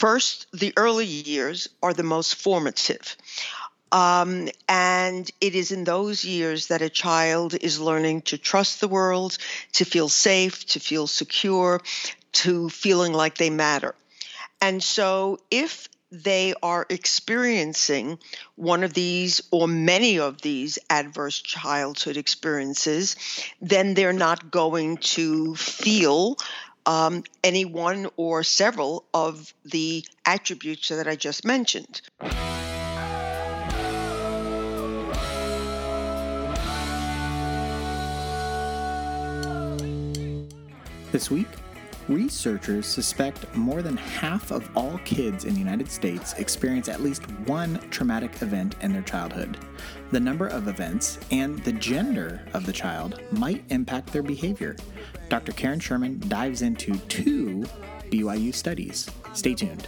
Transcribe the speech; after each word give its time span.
first, 0.00 0.46
the 0.52 0.72
early 0.76 1.04
years 1.04 1.68
are 1.82 1.92
the 1.92 2.02
most 2.02 2.34
formative. 2.34 3.16
Um, 3.92 4.48
and 4.68 5.30
it 5.40 5.54
is 5.54 5.72
in 5.72 5.84
those 5.84 6.24
years 6.24 6.68
that 6.68 6.80
a 6.80 6.88
child 6.88 7.54
is 7.60 7.78
learning 7.78 8.22
to 8.22 8.38
trust 8.38 8.80
the 8.80 8.88
world, 8.88 9.36
to 9.74 9.84
feel 9.84 10.08
safe, 10.08 10.64
to 10.68 10.80
feel 10.80 11.06
secure, 11.06 11.82
to 12.32 12.70
feeling 12.70 13.12
like 13.12 13.36
they 13.36 13.50
matter. 13.50 13.94
And 14.60 14.82
so, 14.82 15.38
if 15.50 15.88
they 16.12 16.54
are 16.62 16.86
experiencing 16.88 18.18
one 18.56 18.82
of 18.82 18.92
these 18.94 19.40
or 19.50 19.68
many 19.68 20.18
of 20.18 20.40
these 20.42 20.78
adverse 20.88 21.40
childhood 21.40 22.16
experiences, 22.16 23.16
then 23.60 23.94
they're 23.94 24.12
not 24.12 24.50
going 24.50 24.96
to 24.96 25.54
feel 25.54 26.36
um, 26.86 27.24
any 27.42 27.64
one 27.64 28.08
or 28.16 28.42
several 28.42 29.04
of 29.12 29.52
the 29.64 30.04
attributes 30.24 30.88
that 30.88 31.06
I 31.06 31.16
just 31.16 31.44
mentioned. 31.44 32.02
This 41.12 41.30
week, 41.30 41.48
researchers 42.10 42.86
suspect 42.86 43.54
more 43.54 43.82
than 43.82 43.96
half 43.96 44.50
of 44.50 44.68
all 44.76 44.98
kids 45.04 45.44
in 45.44 45.54
the 45.54 45.60
United 45.60 45.88
States 45.88 46.32
experience 46.34 46.88
at 46.88 47.02
least 47.02 47.22
one 47.46 47.78
traumatic 47.90 48.42
event 48.42 48.74
in 48.80 48.92
their 48.92 49.02
childhood. 49.02 49.56
The 50.10 50.18
number 50.18 50.48
of 50.48 50.66
events 50.66 51.20
and 51.30 51.60
the 51.60 51.72
gender 51.72 52.44
of 52.52 52.66
the 52.66 52.72
child 52.72 53.20
might 53.30 53.62
impact 53.70 54.12
their 54.12 54.24
behavior. 54.24 54.76
Dr. 55.28 55.52
Karen 55.52 55.78
Sherman 55.78 56.20
dives 56.26 56.62
into 56.62 56.96
two 57.06 57.64
BYU 58.10 58.52
studies. 58.52 59.08
Stay 59.32 59.54
tuned. 59.54 59.86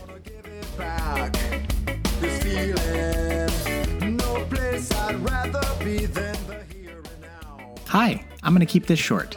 Hi, 7.89 8.25
I'm 8.45 8.55
going 8.55 8.61
to 8.61 8.67
keep 8.67 8.87
this 8.87 9.01
short. 9.01 9.37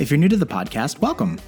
If 0.00 0.10
you're 0.10 0.18
new 0.18 0.28
to 0.28 0.36
the 0.36 0.44
podcast, 0.44 0.98
welcome. 0.98 1.38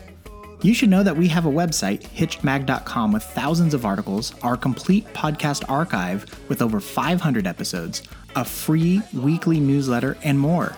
You 0.61 0.75
should 0.75 0.89
know 0.89 1.05
that 1.05 1.17
we 1.17 1.29
have 1.29 1.47
a 1.47 1.51
website, 1.51 2.03
hitchedmag.com, 2.03 3.13
with 3.13 3.23
thousands 3.23 3.75
of 3.75 3.87
articles, 3.87 4.35
our 4.43 4.57
complete 4.57 5.07
podcast 5.15 5.65
archive 5.71 6.27
with 6.49 6.63
over 6.63 6.81
500 6.81 7.47
episodes, 7.47 8.03
a 8.35 8.45
free 8.45 9.01
weekly 9.15 9.61
newsletter, 9.61 10.17
and 10.25 10.37
more. 10.39 10.75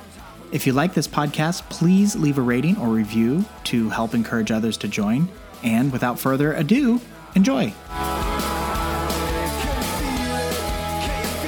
If 0.52 0.66
you 0.66 0.74
like 0.74 0.92
this 0.92 1.08
podcast, 1.08 1.66
please 1.70 2.14
leave 2.14 2.36
a 2.36 2.42
rating 2.42 2.76
or 2.76 2.88
review 2.88 3.42
to 3.64 3.88
help 3.88 4.12
encourage 4.12 4.50
others 4.50 4.76
to 4.78 4.88
join. 4.88 5.30
And 5.62 5.90
without 5.90 6.18
further 6.18 6.52
ado, 6.52 7.00
enjoy. 7.34 7.68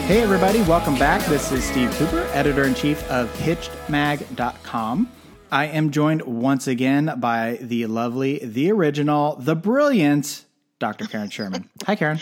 Hey, 0.06 0.22
everybody, 0.22 0.62
welcome 0.62 0.98
back. 0.98 1.22
This 1.26 1.52
is 1.52 1.64
Steve 1.64 1.90
Cooper, 1.92 2.22
editor 2.32 2.64
in 2.64 2.74
chief 2.74 3.02
of 3.10 3.30
hitchedmag.com. 3.34 5.08
I 5.52 5.66
am 5.66 5.90
joined 5.90 6.22
once 6.22 6.66
again 6.66 7.12
by 7.18 7.58
the 7.60 7.84
lovely, 7.84 8.38
the 8.42 8.72
original, 8.72 9.36
the 9.36 9.54
brilliant 9.54 10.46
Dr. 10.78 11.04
Karen 11.04 11.28
Sherman. 11.28 11.68
Hi, 11.84 11.94
Karen. 11.94 12.18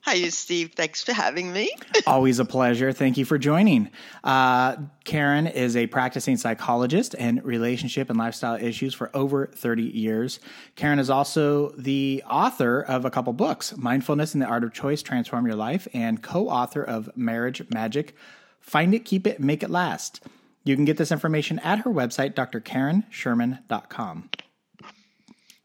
Hi, 0.00 0.28
Steve. 0.30 0.72
Thanks 0.74 1.00
for 1.00 1.12
having 1.12 1.52
me. 1.52 1.70
Always 2.08 2.40
a 2.40 2.44
pleasure. 2.44 2.90
Thank 2.90 3.16
you 3.16 3.24
for 3.24 3.38
joining. 3.38 3.90
Uh, 4.24 4.74
Karen 5.04 5.46
is 5.46 5.76
a 5.76 5.86
practicing 5.86 6.36
psychologist 6.36 7.14
in 7.14 7.40
relationship 7.44 8.10
and 8.10 8.18
lifestyle 8.18 8.56
issues 8.56 8.92
for 8.92 9.08
over 9.14 9.46
30 9.46 9.84
years. 9.84 10.40
Karen 10.74 10.98
is 10.98 11.08
also 11.08 11.68
the 11.78 12.24
author 12.28 12.80
of 12.80 13.04
a 13.04 13.10
couple 13.10 13.32
books 13.32 13.76
Mindfulness 13.76 14.34
and 14.34 14.42
the 14.42 14.46
Art 14.46 14.64
of 14.64 14.72
Choice 14.72 15.00
Transform 15.00 15.46
Your 15.46 15.54
Life, 15.54 15.86
and 15.94 16.20
co 16.20 16.48
author 16.48 16.82
of 16.82 17.08
Marriage 17.16 17.62
Magic 17.70 18.16
Find 18.58 18.92
It, 18.94 19.04
Keep 19.04 19.28
It, 19.28 19.38
Make 19.38 19.62
It 19.62 19.70
Last. 19.70 20.20
You 20.64 20.74
can 20.76 20.86
get 20.86 20.96
this 20.96 21.12
information 21.12 21.58
at 21.60 21.80
her 21.80 21.90
website, 21.90 22.34
drkarensherman.com. 22.34 24.30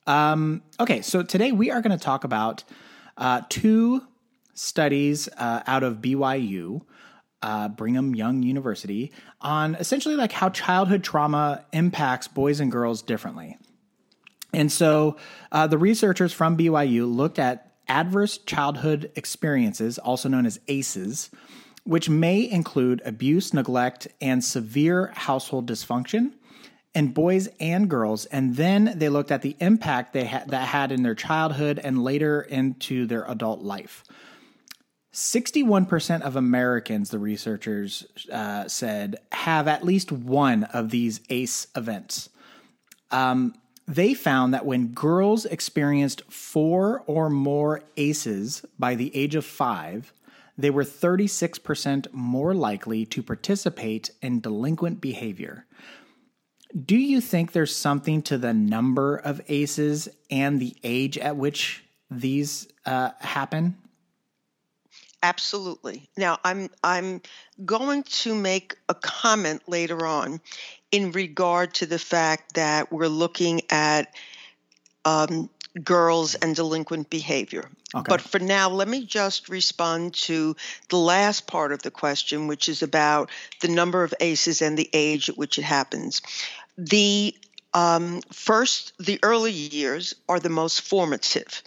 Um, 0.06 0.63
okay, 0.79 1.01
so 1.01 1.23
today 1.23 1.51
we 1.51 1.72
are 1.72 1.81
going 1.81 1.97
to 1.97 2.03
talk 2.03 2.23
about 2.23 2.63
uh, 3.18 3.41
two 3.47 4.01
studies 4.53 5.29
uh, 5.38 5.63
out 5.66 5.84
of 5.84 5.97
BYU, 5.97 6.81
uh, 7.41 7.69
Brigham 7.69 8.13
Young 8.13 8.44
University, 8.44 9.13
on 9.40 9.75
essentially 9.75 10.16
like 10.16 10.34
how 10.34 10.50
childhood 10.50 11.03
trauma 11.03 11.63
impacts 11.72 12.28
boys 12.28 12.59
and 12.59 12.72
girls 12.72 13.02
differently. 13.02 13.57
And 14.52 14.72
so 14.72 15.16
uh, 15.52 15.68
the 15.68 15.78
researchers 15.78 16.34
from 16.34 16.57
BYU 16.57 17.13
looked 17.13 17.40
at 17.40 17.75
adverse 17.88 18.38
childhood 18.40 19.12
experiences, 19.16 19.97
also 19.97 20.28
known 20.28 20.46
as 20.46 20.59
ACEs, 20.68 21.29
which 21.89 22.07
may 22.07 22.47
include 22.47 23.01
abuse, 23.03 23.51
neglect, 23.51 24.07
and 24.22 24.44
severe 24.44 25.11
household 25.16 25.67
dysfunction 25.67 26.31
in 26.94 27.07
boys 27.07 27.50
and 27.59 27.89
girls. 27.89 28.25
And 28.27 28.57
then 28.57 28.94
they 28.95 29.09
looked 29.09 29.31
at 29.31 29.41
the 29.41 29.55
impact 29.59 30.13
they 30.13 30.28
ha- 30.28 30.44
that 30.45 30.67
had 30.67 30.91
in 30.91 31.01
their 31.01 31.16
childhood 31.16 31.79
and 31.83 32.03
later 32.03 32.41
into 32.41 33.07
their 33.07 33.25
adult 33.28 33.61
life. 33.61 34.03
61% 35.16 36.22
of 36.22 36.35
Americans, 36.35 37.09
the 37.09 37.17
researchers 37.17 38.05
uh, 38.31 38.67
said, 38.67 39.16
have 39.31 39.67
at 39.67 39.83
least 39.83 40.11
one 40.11 40.66
of 40.66 40.91
these 40.91 41.22
ACE 41.29 41.66
events. 41.75 42.29
Um, 43.09 43.55
they 43.88 44.13
found 44.13 44.53
that 44.53 44.67
when 44.67 44.89
girls 44.89 45.45
experienced 45.47 46.22
four 46.31 47.03
or 47.07 47.31
more 47.31 47.81
ACEs 47.97 48.63
by 48.78 48.94
the 48.94 49.16
age 49.16 49.33
of 49.33 49.44
five, 49.44 50.13
they 50.59 50.70
were 50.70 50.84
36% 50.84 52.08
more 52.12 52.53
likely 52.53 53.06
to 53.06 53.24
participate 53.24 54.12
in 54.22 54.42
delinquent 54.42 55.00
behavior. 55.00 55.66
Do 56.86 56.97
you 56.97 57.22
think 57.22 57.53
there's 57.53 57.75
something 57.75 58.22
to 58.24 58.38
the 58.38 58.53
number 58.53 59.16
of 59.16 59.42
ACEs 59.47 60.09
and 60.30 60.59
the 60.59 60.75
age 60.84 61.18
at 61.18 61.38
which 61.38 61.86
these 62.12 62.68
uh, 62.86 63.12
happen? 63.20 63.78
Absolutely. 65.24 66.09
Now, 66.18 66.40
I'm 66.44 66.70
I'm 66.84 67.22
going 67.66 68.03
to 68.03 68.36
make 68.36 68.78
a 68.88 68.94
comment 68.94 69.64
later 69.68 70.06
on 70.06 70.40
in 70.91 71.12
regard 71.12 71.74
to 71.76 71.86
the 71.86 72.00
fact 72.00 72.53
that 72.56 72.91
we're 72.91 73.08
looking 73.08 73.62
at 73.70 74.16
um, 75.06 75.50
girls 75.84 76.35
and 76.35 76.56
delinquent 76.56 77.09
behavior. 77.09 77.69
Okay. 77.94 78.06
But 78.07 78.22
for 78.22 78.40
now, 78.40 78.69
let 78.69 78.88
me 78.88 79.06
just 79.06 79.50
respond 79.50 80.13
to 80.16 80.56
the 80.90 80.97
last 80.97 81.47
part 81.47 81.72
of 81.72 81.81
the 81.81 81.91
question, 81.91 82.47
which 82.47 82.69
is 82.69 82.81
about 82.81 83.30
the 83.62 83.68
number 83.68 84.03
of 84.03 84.13
ACEs 84.19 84.62
and 84.62 84.78
the 84.78 84.90
age 84.94 85.29
at 85.29 85.38
which 85.38 85.58
it 85.58 85.63
happens. 85.63 86.22
The 86.78 87.35
um, 87.74 88.22
first, 88.31 88.94
the 89.00 89.19
early 89.22 89.52
years 89.52 90.16
are 90.28 90.40
the 90.40 90.50
most 90.50 90.81
formative. 90.81 91.62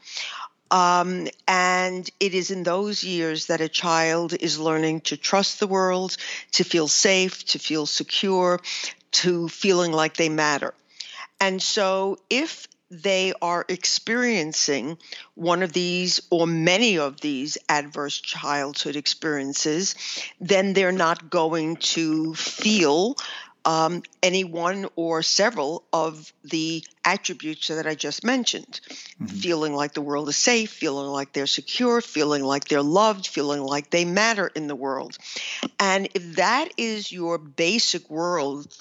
Um, 0.71 1.29
and 1.47 2.09
it 2.19 2.35
is 2.35 2.51
in 2.51 2.63
those 2.63 3.05
years 3.05 3.47
that 3.47 3.61
a 3.61 3.69
child 3.69 4.35
is 4.41 4.59
learning 4.59 5.03
to 5.03 5.19
trust 5.19 5.61
the 5.61 5.67
world, 5.67 6.17
to 6.53 6.65
feel 6.65 6.89
safe, 6.89 7.45
to 7.47 7.59
feel 7.59 7.85
secure, 7.85 8.59
to 9.13 9.49
feeling 9.49 9.93
like 9.93 10.17
they 10.17 10.31
matter. 10.31 10.73
And 11.41 11.61
so, 11.61 12.19
if 12.31 12.69
they 12.93 13.33
are 13.41 13.65
experiencing 13.69 14.99
one 15.35 15.63
of 15.63 15.73
these 15.73 16.21
or 16.31 16.47
many 16.47 16.99
of 16.99 17.21
these 17.23 17.57
adverse 17.67 18.21
childhood 18.21 18.97
experiences, 18.97 19.95
then 20.41 20.75
they're 20.75 20.93
not 20.93 21.31
going 21.31 21.77
to 21.77 22.35
feel 22.35 23.17
um, 23.65 24.03
any 24.23 24.45
one 24.45 24.87
or 24.95 25.23
several 25.23 25.85
of 25.93 26.33
the 26.45 26.85
attributes 27.05 27.69
that 27.69 27.87
I 27.87 27.95
just 27.95 28.25
mentioned. 28.25 28.81
Mm-hmm. 28.85 29.27
Feeling 29.27 29.75
like 29.75 29.95
the 29.95 30.03
world 30.03 30.29
is 30.29 30.37
safe, 30.37 30.71
feeling 30.71 31.07
like 31.07 31.33
they're 31.33 31.47
secure, 31.47 32.01
feeling 32.03 32.43
like 32.43 32.67
they're 32.67 32.83
loved, 32.83 33.27
feeling 33.27 33.63
like 33.63 33.89
they 33.89 34.05
matter 34.05 34.49
in 34.55 34.67
the 34.67 34.77
world. 34.77 35.17
And 35.79 36.09
if 36.15 36.37
that 36.37 36.69
is 36.77 37.11
your 37.11 37.39
basic 37.39 38.11
world, 38.11 38.77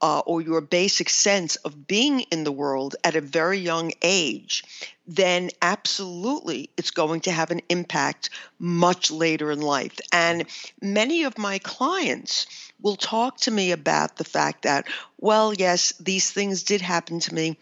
uh, 0.00 0.20
or 0.20 0.40
your 0.40 0.60
basic 0.60 1.08
sense 1.08 1.56
of 1.56 1.86
being 1.86 2.20
in 2.20 2.44
the 2.44 2.52
world 2.52 2.96
at 3.04 3.16
a 3.16 3.20
very 3.20 3.58
young 3.58 3.92
age, 4.02 4.64
then 5.06 5.50
absolutely 5.62 6.70
it's 6.76 6.90
going 6.90 7.20
to 7.22 7.30
have 7.30 7.50
an 7.50 7.60
impact 7.68 8.30
much 8.58 9.10
later 9.10 9.50
in 9.50 9.60
life. 9.60 9.98
And 10.12 10.44
many 10.82 11.24
of 11.24 11.38
my 11.38 11.58
clients 11.58 12.46
will 12.80 12.96
talk 12.96 13.38
to 13.40 13.50
me 13.50 13.72
about 13.72 14.16
the 14.16 14.24
fact 14.24 14.62
that, 14.62 14.86
well, 15.18 15.54
yes, 15.54 15.92
these 16.00 16.30
things 16.30 16.64
did 16.64 16.80
happen 16.80 17.20
to 17.20 17.34
me 17.34 17.56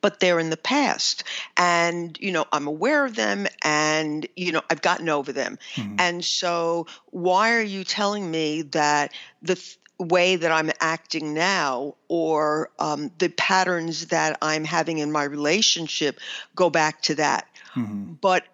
but 0.00 0.20
they're 0.20 0.38
in 0.38 0.50
the 0.50 0.56
past 0.58 1.24
and 1.56 2.18
you 2.20 2.30
know 2.30 2.44
i'm 2.52 2.66
aware 2.66 3.06
of 3.06 3.14
them 3.14 3.46
and 3.62 4.26
you 4.36 4.52
know 4.52 4.60
i've 4.68 4.82
gotten 4.82 5.08
over 5.08 5.32
them 5.32 5.58
mm-hmm. 5.76 5.96
and 5.98 6.22
so 6.22 6.86
why 7.06 7.54
are 7.54 7.62
you 7.62 7.84
telling 7.84 8.30
me 8.30 8.60
that 8.60 9.14
the 9.40 9.56
way 9.98 10.36
that 10.36 10.50
I'm 10.50 10.70
acting 10.80 11.34
now 11.34 11.94
or 12.08 12.70
um, 12.78 13.10
the 13.18 13.28
patterns 13.28 14.06
that 14.06 14.38
I'm 14.42 14.64
having 14.64 14.98
in 14.98 15.12
my 15.12 15.24
relationship 15.24 16.18
go 16.56 16.70
back 16.70 17.02
to 17.02 17.14
that. 17.16 17.46
Mm-hmm. 17.74 18.14
But 18.14 18.44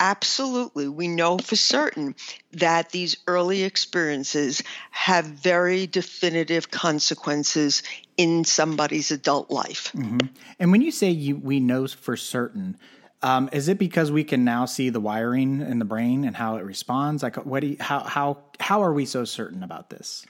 absolutely, 0.00 0.88
we 0.88 1.08
know 1.08 1.38
for 1.38 1.56
certain 1.56 2.14
that 2.52 2.90
these 2.90 3.16
early 3.26 3.62
experiences 3.62 4.62
have 4.90 5.24
very 5.26 5.86
definitive 5.86 6.70
consequences 6.70 7.82
in 8.16 8.44
somebody's 8.44 9.10
adult 9.10 9.50
life. 9.50 9.92
Mm-hmm. 9.94 10.26
And 10.58 10.72
when 10.72 10.82
you 10.82 10.90
say 10.90 11.10
you, 11.10 11.36
we 11.36 11.60
know 11.60 11.86
for 11.86 12.16
certain, 12.16 12.76
um, 13.26 13.48
is 13.50 13.66
it 13.66 13.76
because 13.76 14.12
we 14.12 14.22
can 14.22 14.44
now 14.44 14.66
see 14.66 14.88
the 14.88 15.00
wiring 15.00 15.60
in 15.60 15.80
the 15.80 15.84
brain 15.84 16.24
and 16.24 16.36
how 16.36 16.58
it 16.58 16.64
responds? 16.64 17.24
Like, 17.24 17.44
what 17.44 17.60
do 17.60 17.66
you, 17.66 17.76
how 17.80 17.98
how 18.04 18.38
how 18.60 18.84
are 18.84 18.92
we 18.92 19.04
so 19.04 19.24
certain 19.24 19.64
about 19.64 19.90
this? 19.90 20.24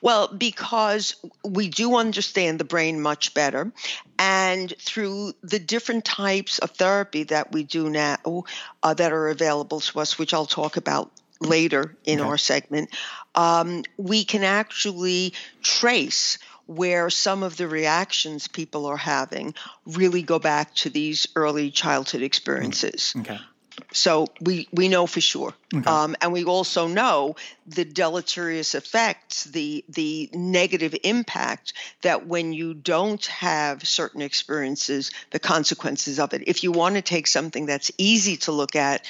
Well, 0.00 0.28
because 0.28 1.14
we 1.44 1.68
do 1.68 1.96
understand 1.96 2.58
the 2.58 2.64
brain 2.64 3.02
much 3.02 3.34
better, 3.34 3.70
and 4.18 4.72
through 4.78 5.34
the 5.42 5.58
different 5.58 6.06
types 6.06 6.58
of 6.58 6.70
therapy 6.70 7.24
that 7.24 7.52
we 7.52 7.64
do 7.64 7.90
now 7.90 8.44
uh, 8.82 8.94
that 8.94 9.12
are 9.12 9.28
available 9.28 9.80
to 9.80 10.00
us, 10.00 10.18
which 10.18 10.32
I'll 10.32 10.46
talk 10.46 10.78
about 10.78 11.10
later 11.42 11.98
in 12.06 12.20
okay. 12.20 12.28
our 12.30 12.38
segment, 12.38 12.88
um, 13.34 13.84
we 13.98 14.24
can 14.24 14.42
actually 14.42 15.34
trace 15.60 16.38
where 16.68 17.08
some 17.08 17.42
of 17.42 17.56
the 17.56 17.66
reactions 17.66 18.46
people 18.46 18.86
are 18.86 18.96
having 18.96 19.54
really 19.86 20.22
go 20.22 20.38
back 20.38 20.74
to 20.74 20.90
these 20.90 21.26
early 21.34 21.70
childhood 21.70 22.22
experiences. 22.22 23.14
Okay. 23.16 23.38
So 23.92 24.26
we, 24.40 24.68
we 24.72 24.88
know 24.88 25.06
for 25.06 25.20
sure. 25.20 25.54
Okay. 25.72 25.88
Um, 25.88 26.16
and 26.20 26.32
we 26.32 26.44
also 26.44 26.88
know 26.88 27.36
the 27.66 27.84
deleterious 27.84 28.74
effects, 28.74 29.44
the 29.44 29.84
the 29.88 30.28
negative 30.32 30.94
impact 31.04 31.72
that 32.02 32.26
when 32.26 32.52
you 32.52 32.74
don't 32.74 33.24
have 33.26 33.86
certain 33.86 34.20
experiences, 34.20 35.10
the 35.30 35.38
consequences 35.38 36.18
of 36.18 36.34
it. 36.34 36.42
If 36.46 36.64
you 36.64 36.72
want 36.72 36.96
to 36.96 37.02
take 37.02 37.26
something 37.26 37.66
that's 37.66 37.90
easy 37.98 38.36
to 38.38 38.52
look 38.52 38.76
at, 38.76 39.06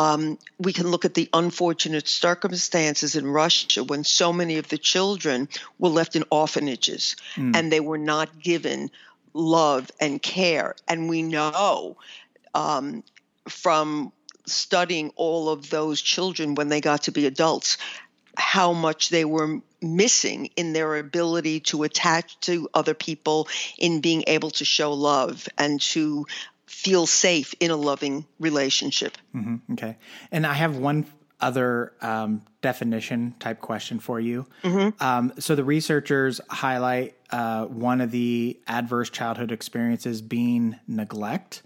um, 0.00 0.38
we 0.58 0.72
can 0.72 0.88
look 0.88 1.04
at 1.04 1.12
the 1.12 1.28
unfortunate 1.34 2.08
circumstances 2.08 3.16
in 3.16 3.26
Russia 3.26 3.84
when 3.84 4.02
so 4.02 4.32
many 4.32 4.56
of 4.56 4.66
the 4.68 4.78
children 4.78 5.46
were 5.78 5.90
left 5.90 6.16
in 6.16 6.24
orphanages 6.30 7.16
mm. 7.34 7.54
and 7.54 7.70
they 7.70 7.80
were 7.80 7.98
not 7.98 8.40
given 8.40 8.90
love 9.34 9.90
and 10.00 10.22
care. 10.22 10.74
And 10.88 11.10
we 11.10 11.20
know 11.20 11.98
um, 12.54 13.04
from 13.46 14.10
studying 14.46 15.12
all 15.16 15.50
of 15.50 15.68
those 15.68 16.00
children 16.00 16.54
when 16.54 16.70
they 16.70 16.80
got 16.80 17.02
to 17.02 17.12
be 17.12 17.26
adults 17.26 17.76
how 18.36 18.72
much 18.72 19.10
they 19.10 19.24
were 19.24 19.60
missing 19.82 20.50
in 20.56 20.72
their 20.72 20.96
ability 20.96 21.60
to 21.60 21.82
attach 21.82 22.38
to 22.40 22.68
other 22.74 22.94
people, 22.94 23.48
in 23.78 24.00
being 24.00 24.24
able 24.26 24.50
to 24.50 24.64
show 24.64 24.92
love 24.92 25.48
and 25.58 25.80
to 25.80 26.26
feel 26.70 27.04
safe 27.06 27.52
in 27.58 27.70
a 27.72 27.76
loving 27.76 28.24
relationship. 28.38 29.18
Mm-hmm. 29.34 29.72
Okay. 29.72 29.96
And 30.30 30.46
I 30.46 30.54
have 30.54 30.76
one 30.76 31.04
other 31.40 31.92
um, 32.00 32.42
definition 32.62 33.34
type 33.40 33.60
question 33.60 33.98
for 33.98 34.20
you. 34.20 34.46
Mm-hmm. 34.62 35.02
Um, 35.02 35.32
so 35.38 35.56
the 35.56 35.64
researchers 35.64 36.40
highlight 36.48 37.16
uh, 37.30 37.66
one 37.66 38.00
of 38.00 38.12
the 38.12 38.58
adverse 38.68 39.10
childhood 39.10 39.50
experiences 39.50 40.22
being 40.22 40.78
neglect. 40.86 41.62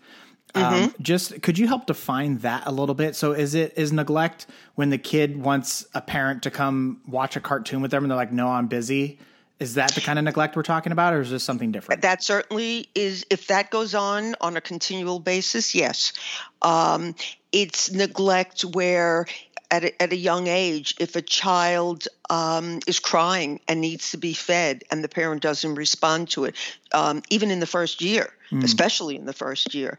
Um, 0.54 0.62
mm-hmm. 0.62 1.02
just 1.02 1.42
could 1.42 1.58
you 1.58 1.66
help 1.66 1.86
define 1.86 2.38
that 2.38 2.66
a 2.66 2.72
little 2.72 2.94
bit? 2.94 3.14
So 3.14 3.32
is 3.32 3.54
it 3.54 3.74
is 3.76 3.92
neglect 3.92 4.46
when 4.74 4.88
the 4.88 4.98
kid 4.98 5.36
wants 5.36 5.86
a 5.94 6.00
parent 6.00 6.44
to 6.44 6.50
come 6.50 7.02
watch 7.06 7.36
a 7.36 7.40
cartoon 7.40 7.82
with 7.82 7.90
them 7.90 8.04
and 8.04 8.10
they're 8.10 8.16
like, 8.16 8.32
"No, 8.32 8.48
I'm 8.48 8.68
busy." 8.68 9.18
Is 9.64 9.74
that 9.74 9.94
the 9.94 10.02
kind 10.02 10.18
of 10.18 10.26
neglect 10.26 10.56
we're 10.56 10.62
talking 10.62 10.92
about, 10.92 11.14
or 11.14 11.22
is 11.22 11.30
this 11.30 11.42
something 11.42 11.72
different? 11.72 12.02
That 12.02 12.22
certainly 12.22 12.90
is. 12.94 13.24
If 13.30 13.46
that 13.46 13.70
goes 13.70 13.94
on 13.94 14.34
on 14.42 14.58
a 14.58 14.60
continual 14.60 15.20
basis, 15.20 15.74
yes. 15.74 16.12
Um, 16.60 17.14
it's 17.50 17.90
neglect 17.90 18.60
where 18.60 19.24
at 19.70 19.84
a, 19.84 20.02
at 20.02 20.12
a 20.12 20.16
young 20.16 20.48
age, 20.48 20.94
if 21.00 21.16
a 21.16 21.22
child 21.22 22.06
um, 22.28 22.80
is 22.86 23.00
crying 23.00 23.58
and 23.66 23.80
needs 23.80 24.10
to 24.10 24.18
be 24.18 24.34
fed 24.34 24.84
and 24.90 25.02
the 25.02 25.08
parent 25.08 25.40
doesn't 25.40 25.76
respond 25.76 26.28
to 26.30 26.44
it, 26.44 26.56
um, 26.92 27.22
even 27.30 27.50
in 27.50 27.60
the 27.60 27.66
first 27.66 28.02
year, 28.02 28.34
mm. 28.52 28.62
especially 28.62 29.16
in 29.16 29.24
the 29.24 29.32
first 29.32 29.74
year, 29.74 29.96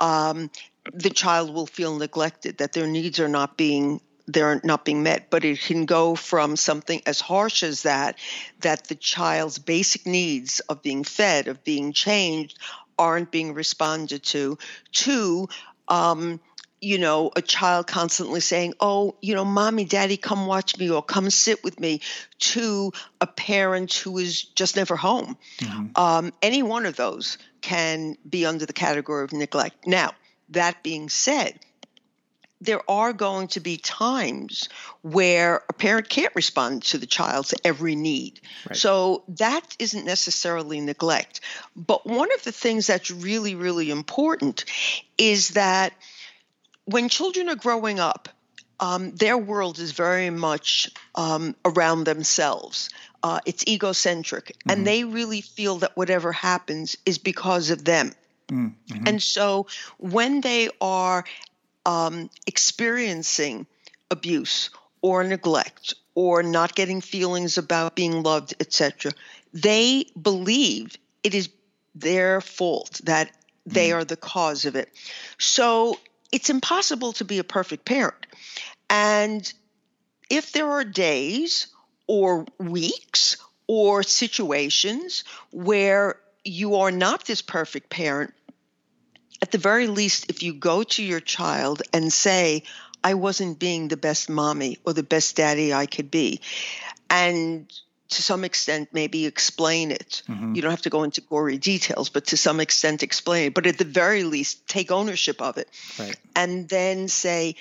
um, 0.00 0.50
the 0.92 1.10
child 1.10 1.54
will 1.54 1.66
feel 1.66 1.96
neglected, 1.96 2.58
that 2.58 2.72
their 2.72 2.88
needs 2.88 3.20
are 3.20 3.28
not 3.28 3.56
being 3.56 4.00
they're 4.26 4.60
not 4.64 4.84
being 4.84 5.02
met 5.02 5.28
but 5.30 5.44
it 5.44 5.60
can 5.60 5.84
go 5.84 6.14
from 6.14 6.56
something 6.56 7.00
as 7.06 7.20
harsh 7.20 7.62
as 7.62 7.82
that 7.82 8.18
that 8.60 8.84
the 8.88 8.94
child's 8.94 9.58
basic 9.58 10.06
needs 10.06 10.60
of 10.60 10.82
being 10.82 11.04
fed 11.04 11.48
of 11.48 11.62
being 11.64 11.92
changed 11.92 12.58
aren't 12.98 13.30
being 13.30 13.54
responded 13.54 14.22
to 14.22 14.56
to 14.92 15.48
um, 15.88 16.40
you 16.80 16.98
know 16.98 17.30
a 17.34 17.42
child 17.42 17.86
constantly 17.86 18.40
saying 18.40 18.74
oh 18.80 19.16
you 19.20 19.34
know 19.34 19.44
mommy 19.44 19.84
daddy 19.84 20.16
come 20.16 20.46
watch 20.46 20.78
me 20.78 20.90
or 20.90 21.02
come 21.02 21.30
sit 21.30 21.64
with 21.64 21.80
me 21.80 22.00
to 22.38 22.92
a 23.20 23.26
parent 23.26 23.92
who 23.92 24.18
is 24.18 24.42
just 24.42 24.76
never 24.76 24.94
home 24.96 25.36
mm-hmm. 25.58 25.86
um, 25.96 26.32
any 26.42 26.62
one 26.62 26.86
of 26.86 26.96
those 26.96 27.38
can 27.62 28.16
be 28.28 28.44
under 28.44 28.66
the 28.66 28.72
category 28.72 29.24
of 29.24 29.32
neglect 29.32 29.86
now 29.86 30.12
that 30.50 30.82
being 30.82 31.08
said 31.08 31.58
there 32.64 32.88
are 32.90 33.12
going 33.12 33.48
to 33.48 33.60
be 33.60 33.76
times 33.76 34.68
where 35.02 35.62
a 35.68 35.72
parent 35.72 36.08
can't 36.08 36.34
respond 36.34 36.82
to 36.84 36.98
the 36.98 37.06
child's 37.06 37.54
every 37.64 37.94
need. 37.94 38.40
Right. 38.68 38.76
So 38.76 39.24
that 39.28 39.76
isn't 39.78 40.04
necessarily 40.04 40.80
neglect. 40.80 41.40
But 41.76 42.06
one 42.06 42.32
of 42.32 42.42
the 42.42 42.52
things 42.52 42.86
that's 42.86 43.10
really, 43.10 43.54
really 43.54 43.90
important 43.90 44.64
is 45.18 45.50
that 45.50 45.92
when 46.84 47.08
children 47.08 47.48
are 47.48 47.56
growing 47.56 48.00
up, 48.00 48.28
um, 48.80 49.12
their 49.12 49.38
world 49.38 49.78
is 49.78 49.92
very 49.92 50.30
much 50.30 50.90
um, 51.14 51.54
around 51.64 52.04
themselves. 52.04 52.90
Uh, 53.22 53.40
it's 53.46 53.66
egocentric, 53.66 54.46
mm-hmm. 54.46 54.70
and 54.70 54.86
they 54.86 55.04
really 55.04 55.40
feel 55.40 55.76
that 55.76 55.96
whatever 55.96 56.32
happens 56.32 56.96
is 57.06 57.18
because 57.18 57.70
of 57.70 57.84
them. 57.84 58.12
Mm-hmm. 58.48 59.06
And 59.06 59.22
so 59.22 59.66
when 59.98 60.40
they 60.40 60.68
are 60.80 61.24
um, 61.86 62.30
experiencing 62.46 63.66
abuse 64.10 64.70
or 65.02 65.24
neglect 65.24 65.94
or 66.14 66.42
not 66.42 66.74
getting 66.74 67.00
feelings 67.00 67.58
about 67.58 67.94
being 67.94 68.22
loved, 68.22 68.54
etc., 68.60 69.12
they 69.52 70.06
believe 70.20 70.96
it 71.22 71.34
is 71.34 71.48
their 71.94 72.40
fault 72.40 73.00
that 73.04 73.30
they 73.66 73.90
mm. 73.90 73.96
are 73.96 74.04
the 74.04 74.16
cause 74.16 74.64
of 74.64 74.76
it. 74.76 74.90
So 75.38 75.98
it's 76.32 76.50
impossible 76.50 77.12
to 77.14 77.24
be 77.24 77.38
a 77.38 77.44
perfect 77.44 77.84
parent. 77.84 78.26
And 78.90 79.50
if 80.30 80.52
there 80.52 80.70
are 80.70 80.84
days 80.84 81.68
or 82.06 82.46
weeks 82.58 83.36
or 83.66 84.02
situations 84.02 85.24
where 85.50 86.16
you 86.44 86.76
are 86.76 86.90
not 86.90 87.24
this 87.24 87.42
perfect 87.42 87.88
parent, 87.88 88.34
at 89.44 89.50
the 89.50 89.58
very 89.58 89.88
least, 89.88 90.30
if 90.30 90.42
you 90.42 90.54
go 90.54 90.82
to 90.82 91.02
your 91.02 91.20
child 91.20 91.82
and 91.92 92.10
say, 92.10 92.62
I 93.02 93.12
wasn't 93.12 93.58
being 93.58 93.88
the 93.88 93.98
best 93.98 94.30
mommy 94.30 94.78
or 94.86 94.94
the 94.94 95.02
best 95.02 95.36
daddy 95.36 95.74
I 95.74 95.84
could 95.84 96.10
be, 96.10 96.40
and 97.10 97.70
to 98.08 98.22
some 98.22 98.42
extent 98.42 98.88
maybe 98.92 99.26
explain 99.26 99.90
it. 99.90 100.22
Mm-hmm. 100.30 100.54
You 100.54 100.62
don't 100.62 100.70
have 100.70 100.88
to 100.88 100.90
go 100.96 101.02
into 101.02 101.20
gory 101.20 101.58
details, 101.58 102.08
but 102.08 102.28
to 102.28 102.38
some 102.38 102.58
extent 102.58 103.02
explain 103.02 103.48
it. 103.48 103.54
But 103.54 103.66
at 103.66 103.76
the 103.76 103.84
very 103.84 104.24
least, 104.24 104.66
take 104.66 104.90
ownership 104.90 105.42
of 105.42 105.58
it. 105.58 105.68
Right. 105.98 106.16
And 106.34 106.66
then 106.66 107.08
say, 107.08 107.56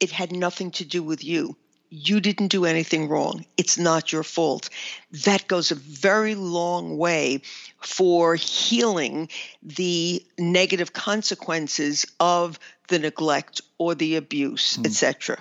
it 0.00 0.10
had 0.10 0.32
nothing 0.32 0.70
to 0.70 0.86
do 0.86 1.02
with 1.02 1.22
you 1.22 1.54
you 1.90 2.20
didn't 2.20 2.48
do 2.48 2.64
anything 2.64 3.08
wrong. 3.08 3.44
It's 3.56 3.78
not 3.78 4.12
your 4.12 4.22
fault. 4.22 4.68
That 5.24 5.46
goes 5.46 5.70
a 5.70 5.76
very 5.76 6.34
long 6.34 6.98
way 6.98 7.42
for 7.80 8.34
healing 8.34 9.28
the 9.62 10.24
negative 10.38 10.92
consequences 10.92 12.06
of 12.20 12.58
the 12.88 12.98
neglect 12.98 13.60
or 13.78 13.94
the 13.94 14.16
abuse, 14.16 14.76
mm. 14.76 14.86
etc. 14.86 15.38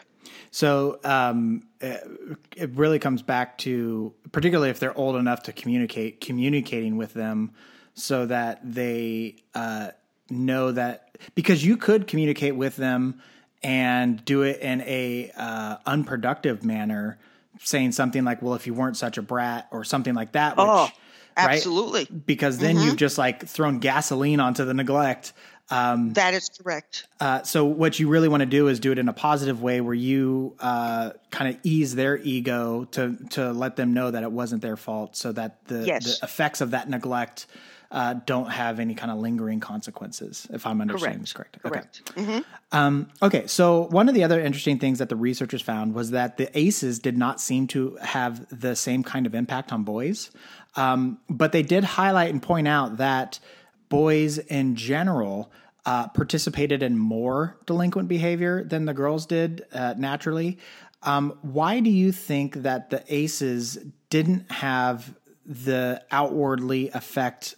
So 0.51 0.99
um, 1.03 1.63
it 1.81 2.69
really 2.75 2.99
comes 2.99 3.21
back 3.21 3.57
to, 3.59 4.13
particularly 4.31 4.69
if 4.69 4.79
they're 4.79 4.97
old 4.97 5.17
enough 5.17 5.43
to 5.43 5.53
communicate, 5.53 6.21
communicating 6.21 6.95
with 6.95 7.13
them 7.13 7.51
so 7.93 8.25
that 8.25 8.59
they 8.63 9.35
uh, 9.53 9.91
know 10.29 10.71
that 10.71 11.17
because 11.33 11.65
you 11.65 11.77
could 11.77 12.07
communicate 12.07 12.55
with 12.55 12.75
them 12.77 13.21
and 13.65 14.23
do 14.23 14.43
it 14.43 14.61
in 14.61 14.81
a 14.81 15.31
uh, 15.35 15.77
unproductive 15.87 16.63
manner, 16.63 17.17
saying 17.59 17.93
something 17.93 18.23
like, 18.23 18.43
"Well, 18.43 18.53
if 18.53 18.67
you 18.67 18.75
weren't 18.75 18.95
such 18.95 19.17
a 19.17 19.23
brat" 19.23 19.67
or 19.71 19.83
something 19.83 20.13
like 20.13 20.33
that. 20.33 20.55
Which, 20.55 20.67
oh, 20.67 20.89
absolutely. 21.35 22.01
Right? 22.01 22.25
Because 22.27 22.59
then 22.59 22.75
mm-hmm. 22.75 22.85
you've 22.85 22.95
just 22.95 23.17
like 23.17 23.47
thrown 23.47 23.79
gasoline 23.79 24.39
onto 24.39 24.65
the 24.65 24.75
neglect. 24.75 25.33
Um, 25.71 26.13
that 26.13 26.35
is 26.35 26.47
correct. 26.61 27.07
Uh, 27.19 27.41
so 27.41 27.65
what 27.65 27.99
you 27.99 28.07
really 28.07 28.27
want 28.27 28.41
to 28.41 28.45
do 28.45 28.67
is 28.67 28.79
do 28.79 28.91
it 28.91 28.99
in 28.99 29.09
a 29.09 29.13
positive 29.13 29.63
way, 29.63 29.81
where 29.81 29.95
you 29.95 30.55
uh, 30.59 31.11
kind 31.31 31.55
of 31.55 31.59
ease 31.63 31.95
their 31.95 32.17
ego 32.17 32.85
to 32.91 33.17
to 33.31 33.51
let 33.51 33.77
them 33.77 33.95
know 33.95 34.11
that 34.11 34.21
it 34.21 34.31
wasn't 34.31 34.61
their 34.61 34.77
fault, 34.77 35.17
so 35.17 35.31
that 35.31 35.65
the, 35.65 35.87
yes. 35.87 36.19
the 36.19 36.25
effects 36.25 36.61
of 36.61 36.71
that 36.71 36.87
neglect 36.87 37.47
uh, 37.95 38.13
don't 38.25 38.51
have 38.51 38.81
any 38.81 38.93
kind 38.93 39.09
of 39.09 39.19
lingering 39.19 39.61
consequences, 39.61 40.47
if 40.51 40.67
I'm 40.67 40.81
understanding 40.81 41.21
this 41.21 41.31
correct. 41.31 41.61
Correct. 41.63 42.01
Okay. 42.17 42.43
Um, 42.73 43.07
okay, 43.21 43.47
so 43.47 43.87
one 43.87 44.09
of 44.09 44.15
the 44.15 44.25
other 44.25 44.41
interesting 44.41 44.79
things 44.79 44.99
that 44.99 45.07
the 45.07 45.15
researchers 45.15 45.61
found 45.61 45.93
was 45.95 46.11
that 46.11 46.35
the 46.35 46.49
ACEs 46.59 46.99
did 46.99 47.17
not 47.17 47.39
seem 47.39 47.67
to 47.67 47.97
have 48.01 48.45
the 48.51 48.75
same 48.75 49.01
kind 49.01 49.25
of 49.25 49.33
impact 49.33 49.71
on 49.71 49.83
boys, 49.83 50.29
um, 50.75 51.19
but 51.29 51.53
they 51.53 51.63
did 51.63 51.85
highlight 51.85 52.31
and 52.31 52.41
point 52.41 52.67
out 52.67 52.97
that 52.97 53.39
boys 53.87 54.39
in 54.39 54.75
general 54.75 55.49
uh, 55.85 56.09
participated 56.09 56.83
in 56.83 56.97
more 56.97 57.57
delinquent 57.65 58.09
behavior 58.09 58.65
than 58.65 58.83
the 58.83 58.93
girls 58.93 59.25
did 59.25 59.63
uh, 59.71 59.93
naturally. 59.97 60.57
Um, 61.01 61.37
why 61.43 61.79
do 61.79 61.89
you 61.89 62.11
think 62.11 62.55
that 62.55 62.89
the 62.89 63.05
ACEs 63.07 63.77
didn't 64.09 64.51
have 64.51 65.15
the 65.45 66.03
outwardly 66.11 66.89
effect 66.89 67.55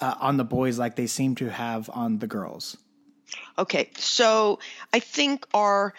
uh, 0.00 0.14
on 0.20 0.36
the 0.36 0.44
boys 0.44 0.78
like 0.78 0.96
they 0.96 1.06
seem 1.06 1.34
to 1.36 1.50
have 1.50 1.90
on 1.92 2.18
the 2.18 2.26
girls? 2.26 2.76
Okay, 3.58 3.90
so 3.96 4.58
I 4.92 5.00
think 5.00 5.46
our 5.54 5.94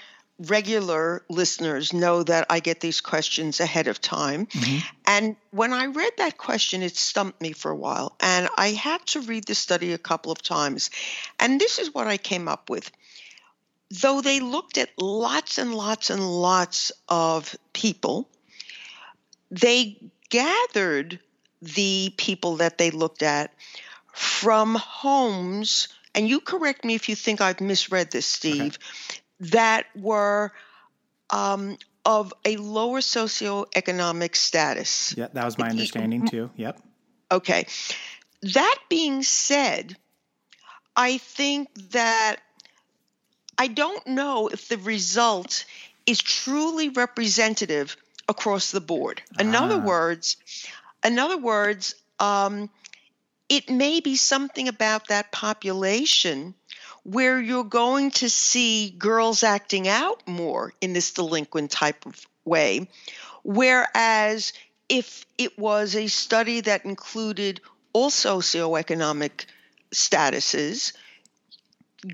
regular 0.47 1.23
listeners 1.29 1.93
know 1.93 2.23
that 2.23 2.47
I 2.49 2.59
get 2.59 2.79
these 2.79 3.01
questions 3.01 3.59
ahead 3.59 3.87
of 3.87 4.01
time. 4.01 4.47
Mm-hmm. 4.47 4.77
And 5.05 5.35
when 5.51 5.71
I 5.73 5.85
read 5.85 6.13
that 6.17 6.37
question, 6.37 6.81
it 6.81 6.97
stumped 6.97 7.41
me 7.41 7.51
for 7.51 7.71
a 7.71 7.75
while. 7.75 8.15
And 8.19 8.49
I 8.57 8.69
had 8.69 9.05
to 9.07 9.21
read 9.21 9.45
the 9.45 9.55
study 9.55 9.93
a 9.93 9.97
couple 9.97 10.31
of 10.31 10.41
times. 10.41 10.89
And 11.39 11.59
this 11.59 11.79
is 11.79 11.93
what 11.93 12.07
I 12.07 12.17
came 12.17 12.47
up 12.47 12.69
with. 12.69 12.91
Though 14.01 14.21
they 14.21 14.39
looked 14.39 14.77
at 14.77 14.89
lots 14.97 15.57
and 15.57 15.75
lots 15.75 16.09
and 16.09 16.25
lots 16.25 16.91
of 17.09 17.55
people, 17.73 18.29
they 19.51 19.99
gathered 20.29 21.19
the 21.61 22.13
people 22.17 22.57
that 22.57 22.77
they 22.77 22.89
looked 22.89 23.21
at 23.21 23.53
from 24.11 24.75
homes 24.75 25.87
and 26.13 26.27
you 26.27 26.41
correct 26.41 26.83
me 26.83 26.95
if 26.95 27.07
you 27.07 27.15
think 27.15 27.39
I've 27.39 27.61
misread 27.61 28.11
this, 28.11 28.25
Steve, 28.25 28.77
okay 28.77 29.17
that 29.41 29.87
were 29.95 30.51
um, 31.29 31.77
of 32.05 32.33
a 32.45 32.57
lower 32.57 32.99
socioeconomic 32.99 34.35
status. 34.35 35.13
Yeah, 35.17 35.27
that 35.33 35.45
was 35.45 35.57
my 35.57 35.69
understanding 35.69 36.27
too. 36.27 36.49
Yep. 36.55 36.81
Okay. 37.31 37.65
That 38.41 38.77
being 38.89 39.23
said, 39.23 39.97
I 40.95 41.17
think 41.17 41.69
that 41.91 42.37
I 43.57 43.67
don't 43.67 44.05
know 44.07 44.47
if 44.47 44.67
the 44.67 44.77
result 44.77 45.65
is 46.05 46.19
truly 46.19 46.89
representative 46.89 47.95
across 48.27 48.71
the 48.71 48.81
board. 48.81 49.21
In 49.39 49.55
ah. 49.55 49.63
other 49.63 49.79
words, 49.79 50.37
in 51.03 51.19
other 51.19 51.37
words, 51.37 51.95
um, 52.19 52.69
it 53.51 53.69
may 53.69 53.99
be 53.99 54.15
something 54.15 54.69
about 54.69 55.09
that 55.09 55.29
population 55.29 56.55
where 57.03 57.37
you're 57.37 57.65
going 57.65 58.09
to 58.09 58.29
see 58.29 58.91
girls 58.97 59.43
acting 59.43 59.89
out 59.89 60.25
more 60.25 60.71
in 60.79 60.93
this 60.93 61.11
delinquent 61.11 61.69
type 61.69 62.05
of 62.05 62.25
way. 62.45 62.87
Whereas 63.43 64.53
if 64.87 65.25
it 65.37 65.59
was 65.59 65.97
a 65.97 66.07
study 66.07 66.61
that 66.61 66.85
included 66.85 67.59
all 67.91 68.09
socioeconomic 68.09 69.43
statuses, 69.93 70.93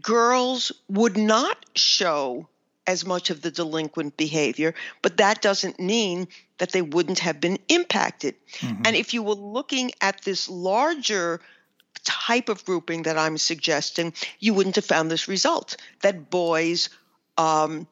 girls 0.02 0.72
would 0.90 1.18
not 1.18 1.64
show 1.76 2.48
as 2.88 3.06
much 3.06 3.30
of 3.30 3.42
the 3.42 3.52
delinquent 3.52 4.16
behavior, 4.18 4.74
but 5.02 5.18
that 5.18 5.42
doesn't 5.42 5.80
mean 5.80 6.28
that 6.58 6.72
they 6.72 6.82
wouldn't 6.82 7.20
have 7.20 7.40
been 7.40 7.60
impacted. 7.68 8.36
Mm-hmm. 8.60 8.84
And 8.86 8.96
if 8.96 9.14
you 9.14 9.22
were 9.22 9.36
looking 9.36 9.92
at 10.02 10.22
this 10.22 10.50
larger 10.50 11.42
type 12.04 12.48
of 12.50 12.64
grouping 12.66 13.04
that 13.04 13.18
I'm 13.18 13.38
suggesting, 13.38 14.14
you 14.40 14.54
wouldn't 14.54 14.78
have 14.78 14.86
found 14.86 15.12
this 15.12 15.28
result 15.28 15.76
that 16.02 16.30
boys 16.30 16.90
um, 17.38 17.88